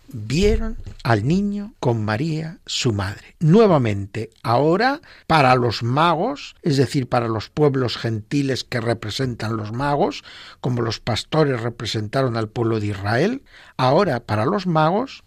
[0.07, 3.35] Vieron al niño con María, su madre.
[3.39, 10.23] Nuevamente, ahora para los magos, es decir, para los pueblos gentiles que representan los magos,
[10.61, 13.43] como los pastores representaron al pueblo de Israel,
[13.77, 15.23] ahora para los magos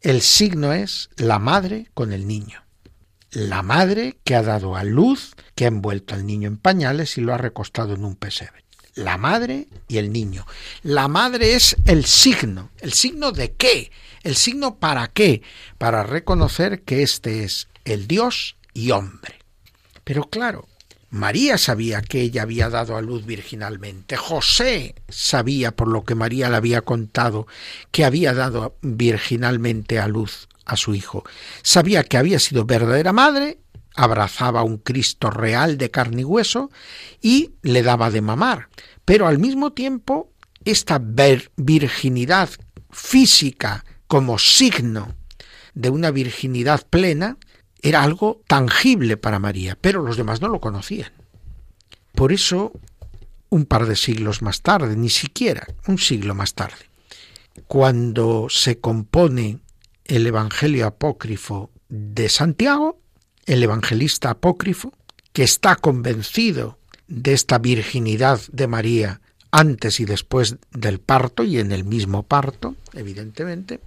[0.00, 2.62] el signo es la madre con el niño.
[3.30, 7.20] La madre que ha dado a luz, que ha envuelto al niño en pañales y
[7.20, 10.46] lo ha recostado en un pesebre la madre y el niño.
[10.82, 12.70] La madre es el signo.
[12.78, 13.90] ¿El signo de qué?
[14.24, 15.42] ¿El signo para qué?
[15.76, 19.38] Para reconocer que este es el Dios y hombre.
[20.02, 20.66] Pero claro,
[21.10, 24.16] María sabía que ella había dado a luz virginalmente.
[24.16, 27.46] José sabía, por lo que María le había contado,
[27.90, 31.22] que había dado virginalmente a luz a su hijo.
[31.62, 33.58] Sabía que había sido verdadera madre,
[33.94, 36.70] abrazaba a un Cristo real de carne y hueso
[37.20, 38.70] y le daba de mamar.
[39.04, 40.32] Pero al mismo tiempo,
[40.64, 40.98] esta
[41.56, 42.48] virginidad
[42.90, 43.84] física
[44.14, 45.12] como signo
[45.74, 47.36] de una virginidad plena
[47.82, 51.10] era algo tangible para María, pero los demás no lo conocían.
[52.12, 52.70] Por eso,
[53.48, 56.88] un par de siglos más tarde, ni siquiera un siglo más tarde,
[57.66, 59.58] cuando se compone
[60.04, 63.00] el Evangelio apócrifo de Santiago,
[63.46, 64.92] el evangelista apócrifo,
[65.32, 69.20] que está convencido de esta virginidad de María
[69.54, 73.78] antes y después del parto y en el mismo parto, evidentemente,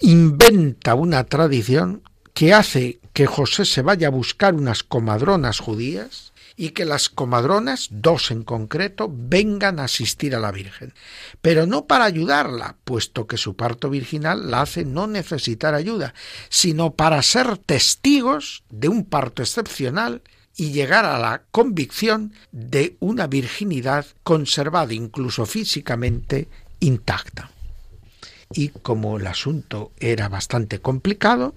[0.00, 2.02] inventa una tradición
[2.34, 7.88] que hace que José se vaya a buscar unas comadronas judías y que las comadronas,
[7.90, 10.92] dos en concreto, vengan a asistir a la Virgen,
[11.40, 16.12] pero no para ayudarla, puesto que su parto virginal la hace no necesitar ayuda,
[16.50, 20.20] sino para ser testigos de un parto excepcional
[20.56, 26.48] y llegar a la convicción de una virginidad conservada incluso físicamente
[26.80, 27.50] intacta.
[28.52, 31.54] Y como el asunto era bastante complicado,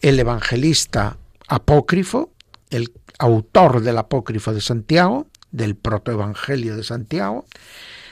[0.00, 2.30] el evangelista apócrifo,
[2.70, 7.44] el autor del apócrifo de Santiago, del protoevangelio de Santiago,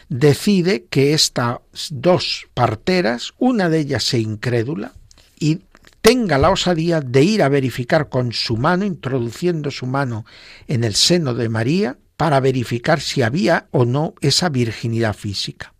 [0.08, 1.58] decide que estas
[1.90, 4.92] dos parteras, una de ellas se incrédula
[5.38, 5.60] y
[6.08, 10.24] tenga la osadía de ir a verificar con su mano, introduciendo su mano
[10.66, 15.74] en el seno de María, para verificar si había o no esa virginidad física.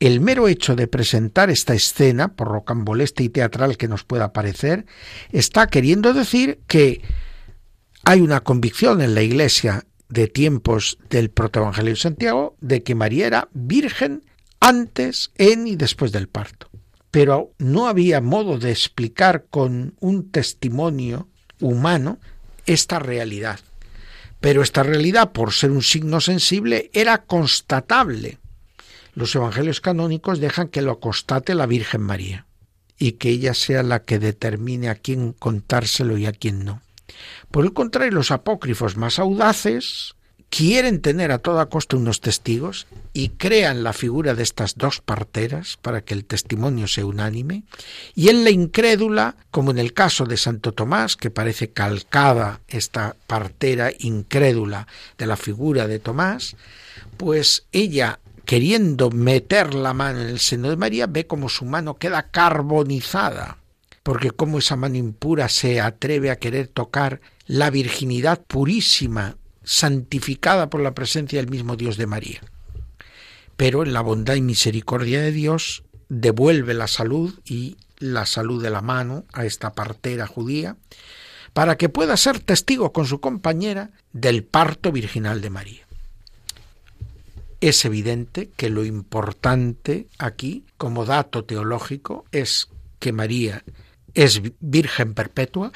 [0.00, 4.86] El mero hecho de presentar esta escena, por rocambolesta y teatral que nos pueda parecer,
[5.32, 7.02] está queriendo decir que
[8.04, 13.26] hay una convicción en la Iglesia de tiempos del protoevangelio de Santiago de que María
[13.26, 14.24] era virgen
[14.60, 16.70] antes, en y después del parto
[17.10, 21.28] pero no había modo de explicar con un testimonio
[21.60, 22.18] humano
[22.66, 23.60] esta realidad.
[24.40, 28.38] Pero esta realidad, por ser un signo sensible, era constatable.
[29.14, 32.46] Los evangelios canónicos dejan que lo constate la Virgen María
[32.98, 36.82] y que ella sea la que determine a quién contárselo y a quién no.
[37.50, 40.14] Por el contrario, los apócrifos más audaces
[40.50, 45.78] quieren tener a toda costa unos testigos y crean la figura de estas dos parteras
[45.80, 47.64] para que el testimonio sea unánime,
[48.14, 53.16] y en la incrédula, como en el caso de Santo Tomás, que parece calcada esta
[53.26, 54.86] partera incrédula
[55.18, 56.56] de la figura de Tomás,
[57.16, 61.98] pues ella queriendo meter la mano en el seno de María, ve como su mano
[61.98, 63.58] queda carbonizada,
[64.02, 69.36] porque como esa mano impura se atreve a querer tocar la virginidad purísima
[69.68, 72.40] santificada por la presencia del mismo Dios de María.
[73.58, 78.70] Pero en la bondad y misericordia de Dios devuelve la salud y la salud de
[78.70, 80.78] la mano a esta partera judía
[81.52, 85.86] para que pueda ser testigo con su compañera del parto virginal de María.
[87.60, 92.68] Es evidente que lo importante aquí, como dato teológico, es
[93.00, 93.64] que María
[94.14, 95.72] es virgen perpetua.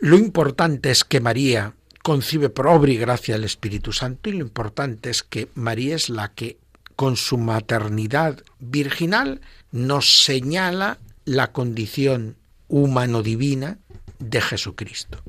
[0.00, 4.40] Lo importante es que María concibe por obra y gracia del Espíritu Santo y lo
[4.40, 6.58] importante es que María es la que
[6.96, 9.40] con su maternidad virginal
[9.72, 12.36] nos señala la condición
[12.68, 13.78] humano-divina
[14.18, 15.22] de Jesucristo.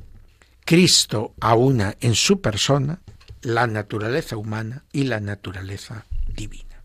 [0.66, 3.02] Cristo aúna en su persona
[3.42, 6.84] la naturaleza humana y la naturaleza divina.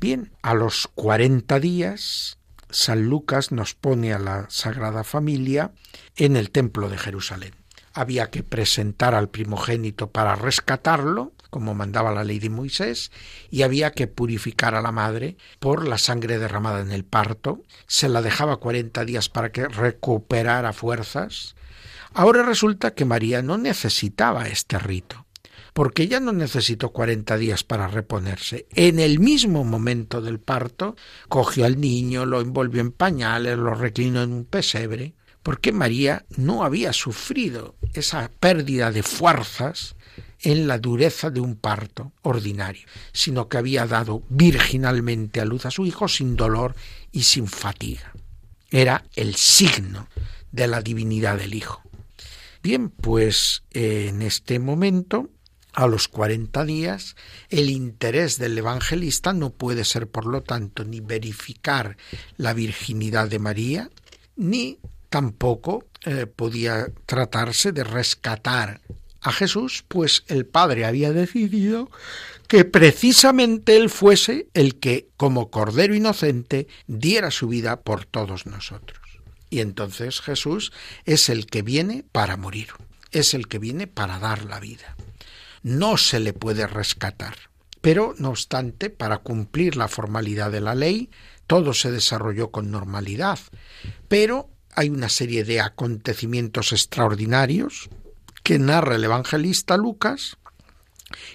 [0.00, 2.38] Bien, a los 40 días,
[2.70, 5.72] San Lucas nos pone a la Sagrada Familia
[6.16, 7.59] en el Templo de Jerusalén
[7.92, 13.10] había que presentar al primogénito para rescatarlo, como mandaba la ley de Moisés,
[13.50, 18.08] y había que purificar a la madre por la sangre derramada en el parto, se
[18.08, 21.56] la dejaba cuarenta días para que recuperara fuerzas.
[22.12, 25.26] Ahora resulta que María no necesitaba este rito,
[25.72, 28.66] porque ella no necesitó 40 días para reponerse.
[28.70, 30.96] En el mismo momento del parto,
[31.28, 36.64] cogió al niño, lo envolvió en pañales, lo reclinó en un pesebre, porque María no
[36.64, 39.96] había sufrido esa pérdida de fuerzas
[40.42, 45.70] en la dureza de un parto ordinario, sino que había dado virginalmente a luz a
[45.70, 46.74] su hijo sin dolor
[47.12, 48.12] y sin fatiga.
[48.70, 50.08] Era el signo
[50.52, 51.82] de la divinidad del hijo.
[52.62, 55.30] Bien, pues en este momento,
[55.72, 57.16] a los cuarenta días,
[57.48, 61.96] el interés del evangelista no puede ser, por lo tanto, ni verificar
[62.36, 63.90] la virginidad de María,
[64.36, 64.78] ni
[65.10, 68.80] tampoco eh, podía tratarse de rescatar
[69.20, 71.90] a Jesús, pues el Padre había decidido
[72.48, 78.98] que precisamente Él fuese el que, como Cordero Inocente, diera su vida por todos nosotros.
[79.50, 80.72] Y entonces Jesús
[81.04, 82.68] es el que viene para morir,
[83.10, 84.96] es el que viene para dar la vida.
[85.62, 87.36] No se le puede rescatar.
[87.82, 91.10] Pero, no obstante, para cumplir la formalidad de la ley,
[91.46, 93.38] todo se desarrolló con normalidad.
[94.08, 97.88] Pero hay una serie de acontecimientos extraordinarios
[98.42, 100.36] que narra el evangelista Lucas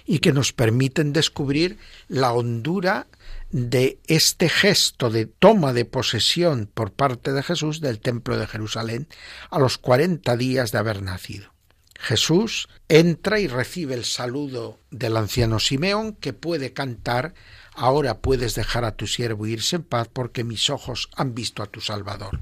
[0.04, 1.78] y que nos permiten descubrir
[2.08, 3.06] la hondura
[3.50, 9.08] de este gesto de toma de posesión por parte de Jesús del templo de Jerusalén
[9.50, 11.52] a los cuarenta días de haber nacido.
[11.98, 17.34] Jesús entra y recibe el saludo del anciano Simeón que puede cantar
[17.76, 21.66] Ahora puedes dejar a tu siervo irse en paz porque mis ojos han visto a
[21.66, 22.40] tu Salvador.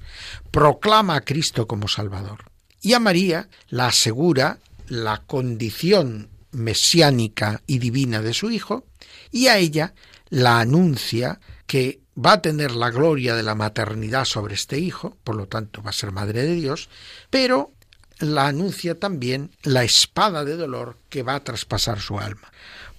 [0.53, 2.45] Proclama a Cristo como Salvador.
[2.81, 8.87] Y a María la asegura la condición mesiánica y divina de su Hijo,
[9.33, 9.95] y a ella
[10.29, 15.35] la anuncia que va a tener la gloria de la maternidad sobre este Hijo, por
[15.35, 16.89] lo tanto va a ser Madre de Dios,
[17.31, 17.73] pero
[18.21, 22.53] la anuncia también la espada de dolor que va a traspasar su alma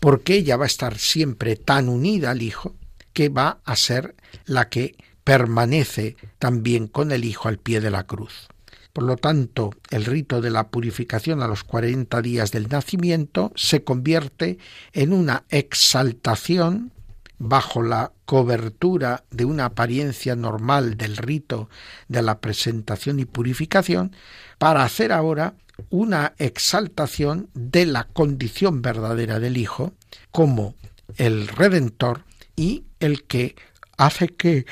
[0.05, 2.75] porque ella va a estar siempre tan unida al Hijo
[3.11, 4.13] que va a ser
[4.45, 8.47] la que permanece también con el Hijo al pie de la cruz.
[8.93, 13.83] Por lo tanto, el rito de la purificación a los cuarenta días del nacimiento se
[13.83, 14.59] convierte
[14.93, 16.91] en una exaltación
[17.39, 21.67] bajo la cobertura de una apariencia normal del rito
[22.09, 24.15] de la presentación y purificación,
[24.59, 25.55] para hacer ahora
[25.89, 29.93] una exaltación de la condición verdadera del Hijo
[30.31, 30.75] como
[31.17, 32.23] el Redentor
[32.55, 33.55] y el que
[33.97, 34.65] hace que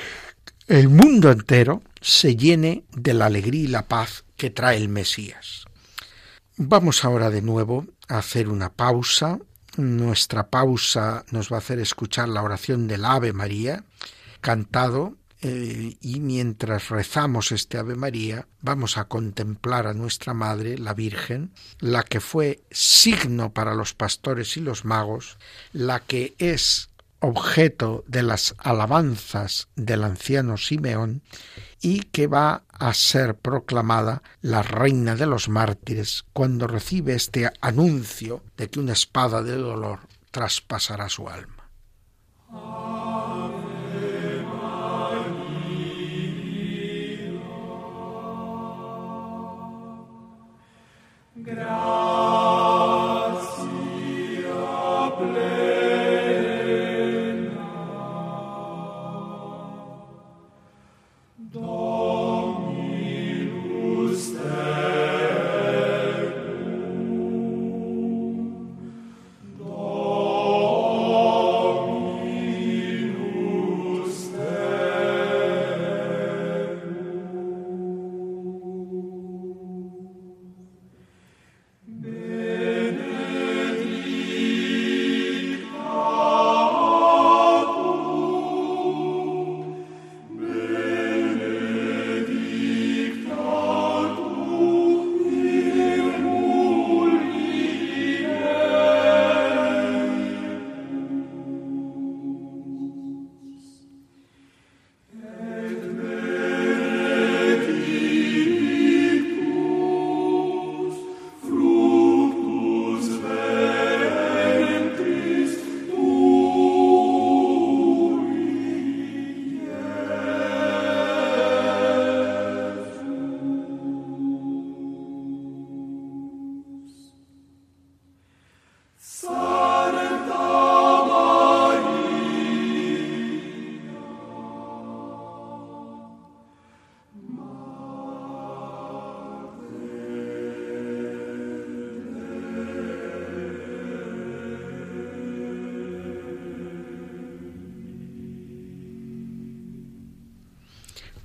[0.66, 5.64] el mundo entero se llene de la alegría y la paz que trae el Mesías.
[6.56, 9.38] Vamos ahora de nuevo a hacer una pausa.
[9.76, 13.84] Nuestra pausa nos va a hacer escuchar la oración del Ave María,
[14.40, 15.16] cantado
[15.46, 21.52] eh, y mientras rezamos este Ave María, vamos a contemplar a nuestra Madre, la Virgen,
[21.80, 25.36] la que fue signo para los pastores y los magos,
[25.74, 26.88] la que es
[27.20, 31.20] objeto de las alabanzas del anciano Simeón
[31.82, 38.42] y que va a ser proclamada la reina de los mártires cuando recibe este anuncio
[38.56, 41.68] de que una espada de dolor traspasará su alma.
[51.44, 52.43] Grazie.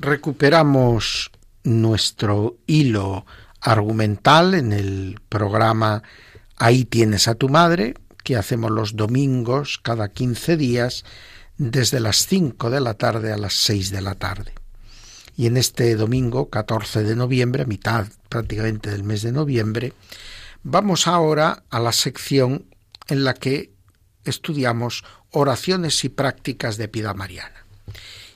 [0.10, 1.30] Recuperamos
[1.64, 3.28] nuestro hilo
[3.62, 6.02] argumental en el programa
[6.58, 7.94] Ahí tienes a tu madre,
[8.24, 11.06] que hacemos los domingos cada 15 días
[11.60, 14.56] desde las 5 de la tarde a las 6 de la tarde.
[15.38, 19.94] Y en este domingo 14 de noviembre, a mitad prácticamente del mes de noviembre,
[20.64, 22.66] vamos ahora a la sección
[23.10, 23.74] en la que
[24.26, 27.64] estudiamos oraciones y prácticas de piedad mariana.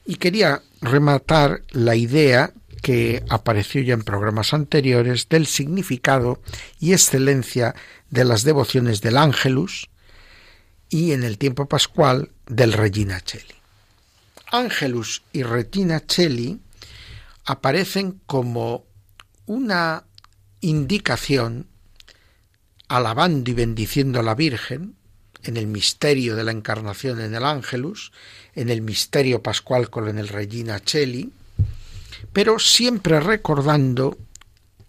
[0.05, 6.41] Y quería rematar la idea que apareció ya en programas anteriores del significado
[6.79, 7.73] y excelencia
[8.09, 9.89] de las devociones del Ángelus
[10.89, 13.55] y en el tiempo pascual del Regina Cheli.
[14.51, 16.59] Ángelus y Regina Cheli
[17.45, 18.85] aparecen como
[19.45, 20.03] una
[20.61, 21.67] indicación
[22.87, 24.95] alabando y bendiciendo a la Virgen
[25.43, 28.11] en el misterio de la encarnación en el Ángelus,
[28.55, 31.31] en el misterio pascual con el Regina Cheli,
[32.31, 34.17] pero siempre recordando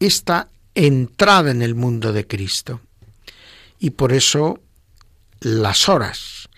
[0.00, 2.80] esta entrada en el mundo de Cristo.
[3.78, 4.60] Y por eso
[5.40, 6.48] las horas,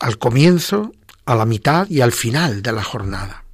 [0.00, 0.92] al comienzo,
[1.24, 3.44] a la mitad y al final de la jornada,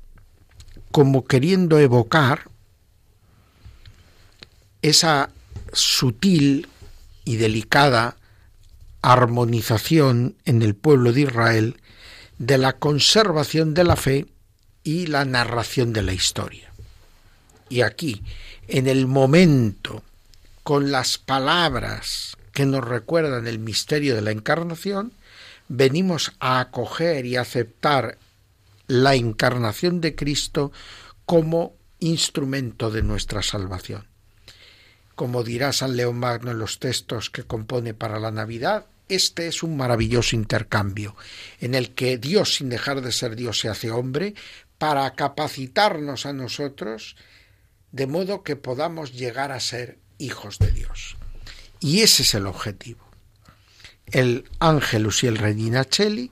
[0.91, 2.49] como queriendo evocar
[4.83, 5.31] esa
[5.73, 6.69] sutil
[7.29, 8.17] y delicada
[9.03, 11.77] armonización en el pueblo de Israel
[12.39, 14.29] de la conservación de la fe
[14.83, 16.73] y la narración de la historia.
[17.69, 18.23] Y aquí,
[18.67, 20.03] en el momento,
[20.63, 25.13] con las palabras que nos recuerdan el misterio de la encarnación,
[25.69, 28.17] venimos a acoger y aceptar
[28.87, 30.73] la encarnación de Cristo
[31.27, 34.08] como instrumento de nuestra salvación.
[35.19, 39.65] Como dirá San León Magno en los textos que compone para la Navidad, este es
[39.65, 41.17] un maravilloso intercambio
[41.59, 44.37] en el que Dios, sin dejar de ser Dios, se hace hombre
[44.79, 47.17] para capacitarnos a nosotros
[47.91, 51.17] de modo que podamos llegar a ser hijos de Dios.
[51.81, 53.05] Y ese es el objetivo.
[54.07, 56.31] El Ángelus y el Regina Cheli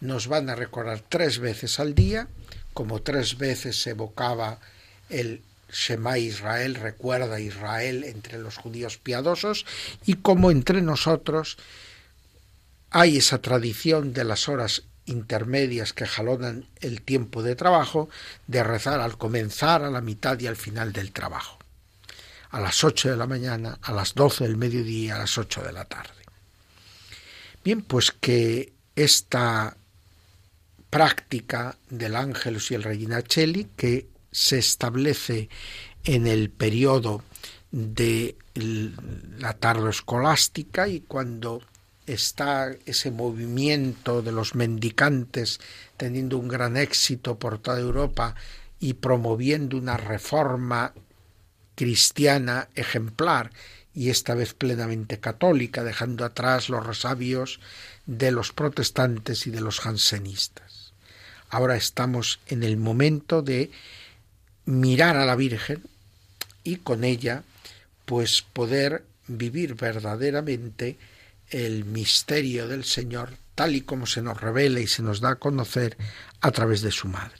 [0.00, 2.28] nos van a recordar tres veces al día,
[2.72, 4.60] como tres veces se evocaba
[5.08, 9.66] el Shema Israel, recuerda Israel entre los judíos piadosos,
[10.06, 11.58] y como entre nosotros
[12.90, 18.08] hay esa tradición de las horas intermedias que jalonan el tiempo de trabajo,
[18.46, 21.58] de rezar al comenzar, a la mitad y al final del trabajo.
[22.50, 25.72] A las ocho de la mañana, a las doce del mediodía, a las ocho de
[25.72, 26.22] la tarde.
[27.62, 29.76] Bien, pues que esta
[30.88, 35.48] práctica del Ángelus y el Regina que se establece
[36.04, 37.22] en el periodo
[37.70, 41.62] de la tarde escolástica y cuando
[42.06, 45.60] está ese movimiento de los mendicantes
[45.96, 48.34] teniendo un gran éxito por toda Europa
[48.80, 50.94] y promoviendo una reforma
[51.74, 53.50] cristiana ejemplar
[53.94, 57.60] y esta vez plenamente católica, dejando atrás los resabios
[58.06, 60.92] de los protestantes y de los jansenistas.
[61.50, 63.70] Ahora estamos en el momento de
[64.68, 65.82] mirar a la Virgen
[66.62, 67.42] y con ella
[68.04, 70.98] pues poder vivir verdaderamente
[71.48, 75.36] el misterio del Señor tal y como se nos revela y se nos da a
[75.36, 75.96] conocer
[76.42, 77.38] a través de su madre.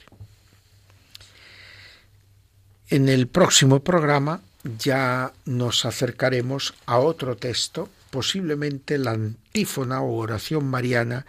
[2.89, 10.65] En el próximo programa ya nos acercaremos a otro texto, posiblemente la antífona o oración
[10.65, 11.25] mariana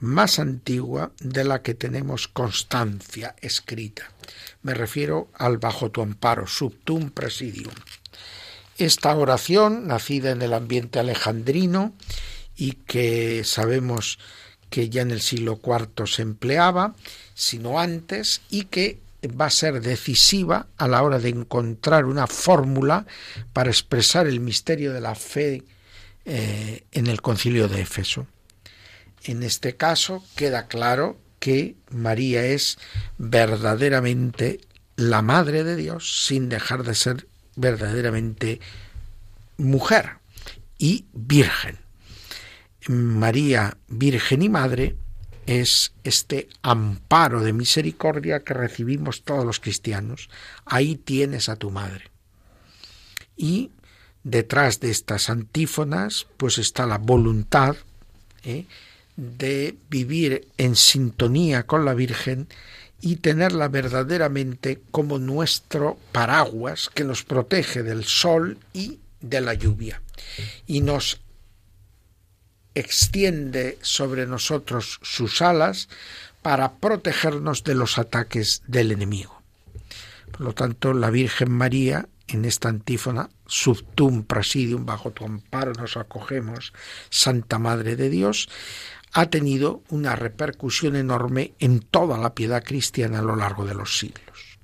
[0.00, 4.10] más antigua de la que tenemos constancia escrita.
[4.62, 7.74] Me refiero al bajo tu amparo, subtum presidium.
[8.76, 11.94] Esta oración, nacida en el ambiente alejandrino
[12.56, 14.18] y que sabemos
[14.70, 16.94] que ya en el siglo IV se empleaba,
[17.34, 23.06] sino antes, y que va a ser decisiva a la hora de encontrar una fórmula
[23.52, 25.62] para expresar el misterio de la fe
[26.24, 28.26] eh, en el concilio de Éfeso.
[29.24, 32.78] En este caso queda claro que María es
[33.18, 34.60] verdaderamente
[34.96, 38.60] la Madre de Dios sin dejar de ser verdaderamente
[39.56, 40.18] mujer
[40.78, 41.78] y virgen.
[42.88, 44.96] María, Virgen y Madre,
[45.46, 50.28] es este amparo de misericordia que recibimos todos los cristianos.
[50.64, 52.10] Ahí tienes a tu madre.
[53.36, 53.70] Y
[54.24, 57.76] detrás de estas antífonas, pues está la voluntad
[58.42, 58.64] ¿eh?
[59.16, 62.48] de vivir en sintonía con la Virgen
[63.00, 70.00] y tenerla verdaderamente como nuestro paraguas que nos protege del sol y de la lluvia
[70.66, 71.20] y nos
[72.74, 75.88] extiende sobre nosotros sus alas
[76.42, 79.40] para protegernos de los ataques del enemigo.
[80.30, 85.96] Por lo tanto, la Virgen María, en esta antífona, subtum presidium, bajo tu amparo nos
[85.96, 86.72] acogemos,
[87.10, 88.48] Santa Madre de Dios,
[89.12, 93.98] ha tenido una repercusión enorme en toda la piedad cristiana a lo largo de los
[93.98, 94.58] siglos.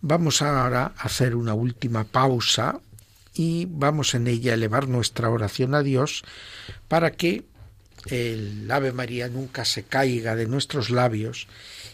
[0.00, 2.80] Vamos ahora a hacer una última pausa
[3.34, 6.24] y vamos en ella a elevar nuestra oración a Dios
[6.88, 7.44] para que
[8.06, 11.46] el Ave María nunca se caiga de nuestros labios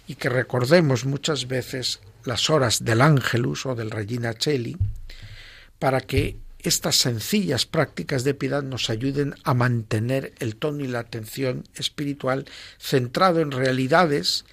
[0.07, 4.77] y que recordemos muchas veces las horas del Ángelus o del Regina Cheli
[5.79, 11.01] para que estas sencillas prácticas de piedad nos ayuden a mantener el tono y la
[11.01, 12.47] atención espiritual
[12.79, 14.47] centrado en realidades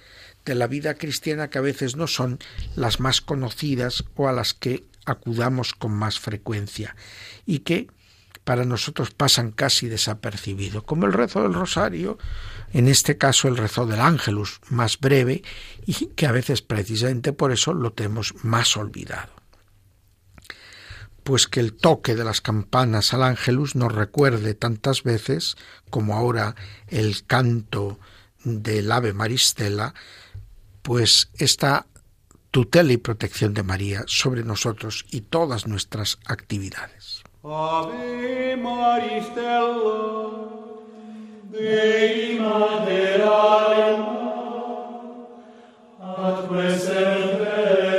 [0.44, 2.38] de la vida cristiana que a veces no son
[2.76, 6.96] las más conocidas o a las que acudamos con más frecuencia
[7.46, 7.88] y que
[8.44, 12.18] para nosotros pasan casi desapercibido, como el rezo del rosario,
[12.72, 15.42] en este caso el rezo del ángelus, más breve
[15.86, 19.32] y que a veces precisamente por eso lo tenemos más olvidado.
[21.22, 25.56] Pues que el toque de las campanas al ángelus nos recuerde tantas veces
[25.90, 26.56] como ahora
[26.88, 28.00] el canto
[28.42, 29.94] del ave maristela,
[30.82, 31.86] pues esta
[32.50, 37.22] tutela y protección de María sobre nosotros y todas nuestras actividades.
[37.44, 38.56] Ave
[41.52, 44.00] Dei materarium
[46.00, 47.91] ad quae serve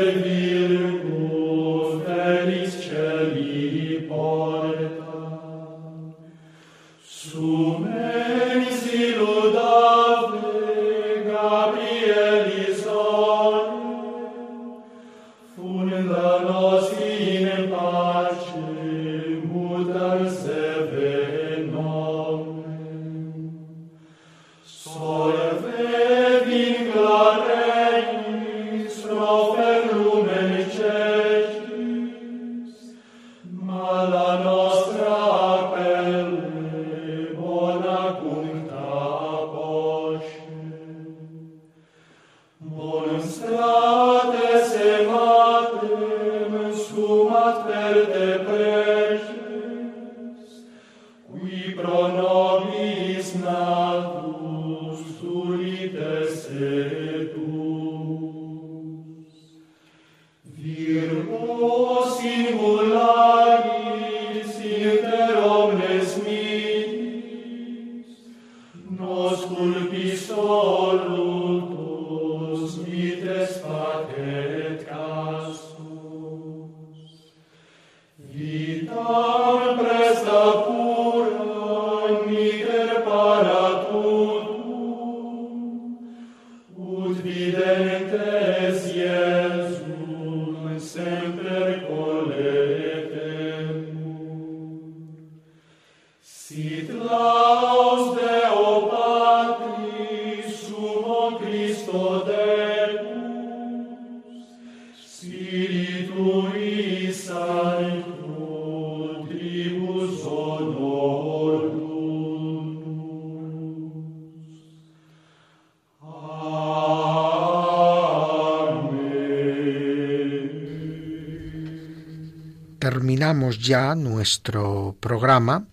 [122.84, 125.68] terminamos ya nuestro programa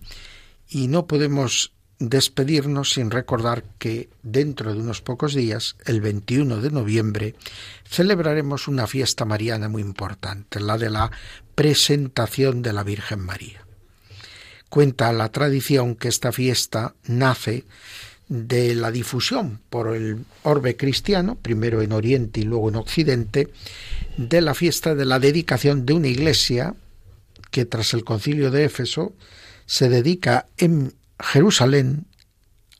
[0.69, 6.71] y no podemos despedirnos sin recordar que dentro de unos pocos días, el 21 de
[6.71, 7.35] noviembre,
[7.83, 11.11] celebraremos una fiesta mariana muy importante, la de la
[11.53, 13.65] presentación de la Virgen María.
[14.69, 17.65] Cuenta la tradición que esta fiesta nace
[18.29, 23.49] de la difusión por el orbe cristiano, primero en Oriente y luego en Occidente,
[24.15, 26.73] de la fiesta de la dedicación de una iglesia
[27.51, 29.13] que tras el concilio de Éfeso
[29.65, 32.05] se dedica en Jerusalén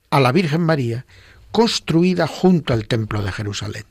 [0.09, 1.05] a la Virgen María,
[1.51, 3.85] construida junto al templo de Jerusalén.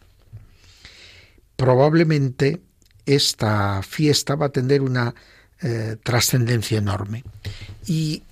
[1.57, 2.61] Probablemente
[3.07, 5.15] esta fiesta va a tener una
[5.63, 7.25] eh, trascendencia enorme
[7.87, 8.23] y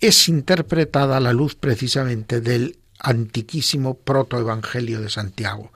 [0.00, 5.72] es interpretada a la luz precisamente del antiquísimo protoevangelio de Santiago,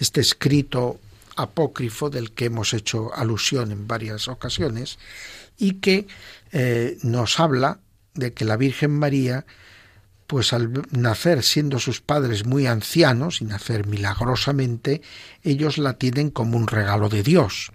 [0.00, 0.98] este escrito
[1.36, 4.98] apócrifo del que hemos hecho alusión en varias ocasiones
[5.58, 6.06] y que
[6.52, 7.80] eh, nos habla
[8.14, 9.44] de que la Virgen María,
[10.26, 15.02] pues al nacer siendo sus padres muy ancianos y nacer milagrosamente,
[15.42, 17.72] ellos la tienen como un regalo de Dios.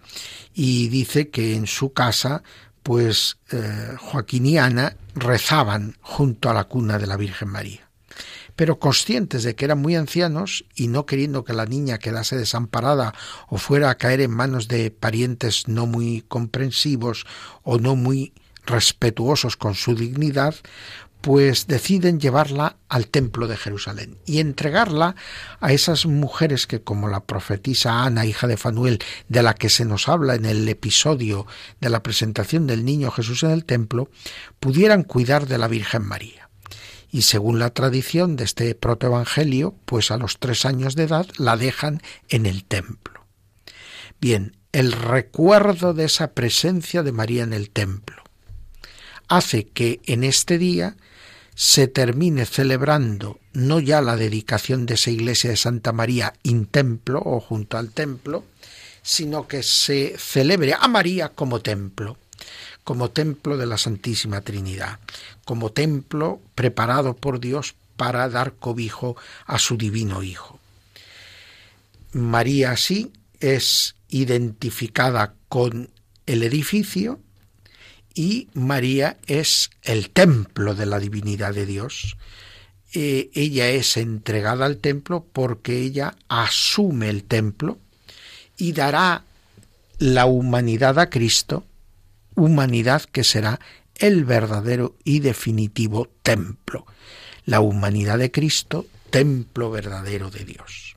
[0.54, 2.44] Y dice que en su casa,
[2.84, 7.89] pues eh, Joaquín y Ana rezaban junto a la cuna de la Virgen María.
[8.60, 13.14] Pero conscientes de que eran muy ancianos y no queriendo que la niña quedase desamparada
[13.48, 17.26] o fuera a caer en manos de parientes no muy comprensivos
[17.64, 18.34] o no muy
[18.66, 20.56] respetuosos con su dignidad,
[21.22, 25.16] pues deciden llevarla al templo de Jerusalén y entregarla
[25.62, 29.00] a esas mujeres que, como la profetisa Ana, hija de Fanuel,
[29.30, 31.48] de la que se nos habla en el episodio
[31.80, 34.10] de la presentación del niño Jesús en el templo,
[34.60, 36.49] pudieran cuidar de la Virgen María.
[37.12, 41.58] Y según la tradición de este protoevangelio, pues a los tres años de edad la
[41.58, 43.26] dejan en el templo.
[44.22, 48.24] Bien, el recuerdo de esa presencia de María en el templo
[49.28, 50.98] hace que en este día
[51.56, 57.22] se termine celebrando no ya la dedicación de esa iglesia de Santa María in templo
[57.24, 58.46] o junto al templo,
[59.02, 62.18] sino que se celebre a María como templo,
[62.90, 64.98] como templo de la Santísima Trinidad,
[65.46, 69.16] como templo preparado por Dios para dar cobijo
[69.46, 70.60] a su divino Hijo.
[72.14, 75.92] María así es identificada con
[76.26, 77.20] el edificio
[78.16, 82.18] y María es el templo de la divinidad de Dios.
[82.96, 87.78] Eh, ella es entregada al templo porque ella asume el templo
[88.58, 89.26] y dará
[90.00, 91.66] la humanidad a Cristo,
[92.40, 93.60] humanidad que será
[93.96, 96.86] el verdadero y definitivo templo.
[97.46, 100.96] La humanidad de Cristo, templo verdadero de Dios.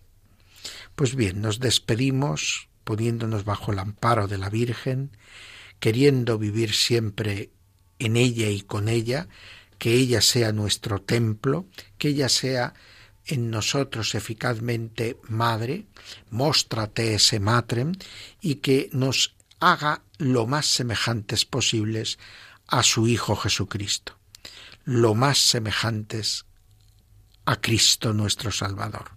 [0.94, 5.10] Pues bien, nos despedimos poniéndonos bajo el amparo de la Virgen,
[5.78, 7.50] queriendo vivir siempre
[7.98, 9.28] en ella y con ella,
[9.78, 11.66] que ella sea nuestro templo,
[11.98, 12.74] que ella sea
[13.26, 15.86] en nosotros eficazmente madre,
[16.30, 17.92] móstrate ese matrem,
[18.40, 22.18] y que nos haga lo más semejantes posibles
[22.68, 24.18] a su Hijo Jesucristo,
[24.84, 26.46] lo más semejantes
[27.44, 29.10] a Cristo nuestro Salvador.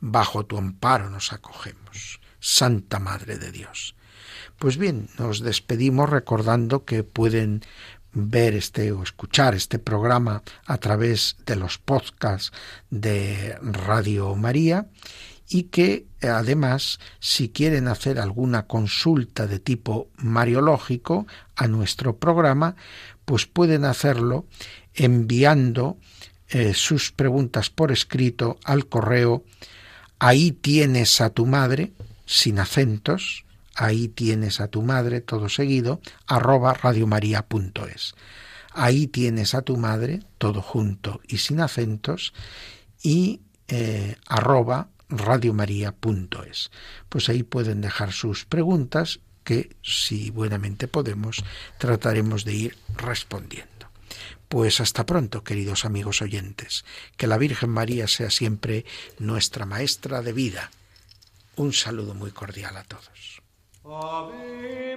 [0.00, 3.94] Bajo tu amparo nos acogemos, Santa Madre de Dios.
[4.58, 7.62] Pues bien, nos despedimos recordando que pueden
[8.12, 12.52] ver este o escuchar este programa a través de los podcasts
[12.90, 14.88] de Radio María
[15.48, 21.26] y que además si quieren hacer alguna consulta de tipo mariológico
[21.56, 22.76] a nuestro programa,
[23.24, 24.46] pues pueden hacerlo
[24.94, 25.98] enviando
[26.48, 29.44] eh, sus preguntas por escrito al correo
[30.18, 31.92] ahí tienes a tu madre
[32.26, 33.44] sin acentos
[33.78, 38.14] ahí tienes a tu madre, todo seguido, arroba radiomaria.es.
[38.72, 42.34] Ahí tienes a tu madre, todo junto y sin acentos,
[43.02, 46.70] y eh, arroba radiomaria.es.
[47.08, 51.44] Pues ahí pueden dejar sus preguntas que, si buenamente podemos,
[51.78, 53.68] trataremos de ir respondiendo.
[54.48, 56.84] Pues hasta pronto, queridos amigos oyentes.
[57.16, 58.84] Que la Virgen María sea siempre
[59.18, 60.70] nuestra maestra de vida.
[61.56, 63.42] Un saludo muy cordial a todos.
[63.84, 64.96] Ave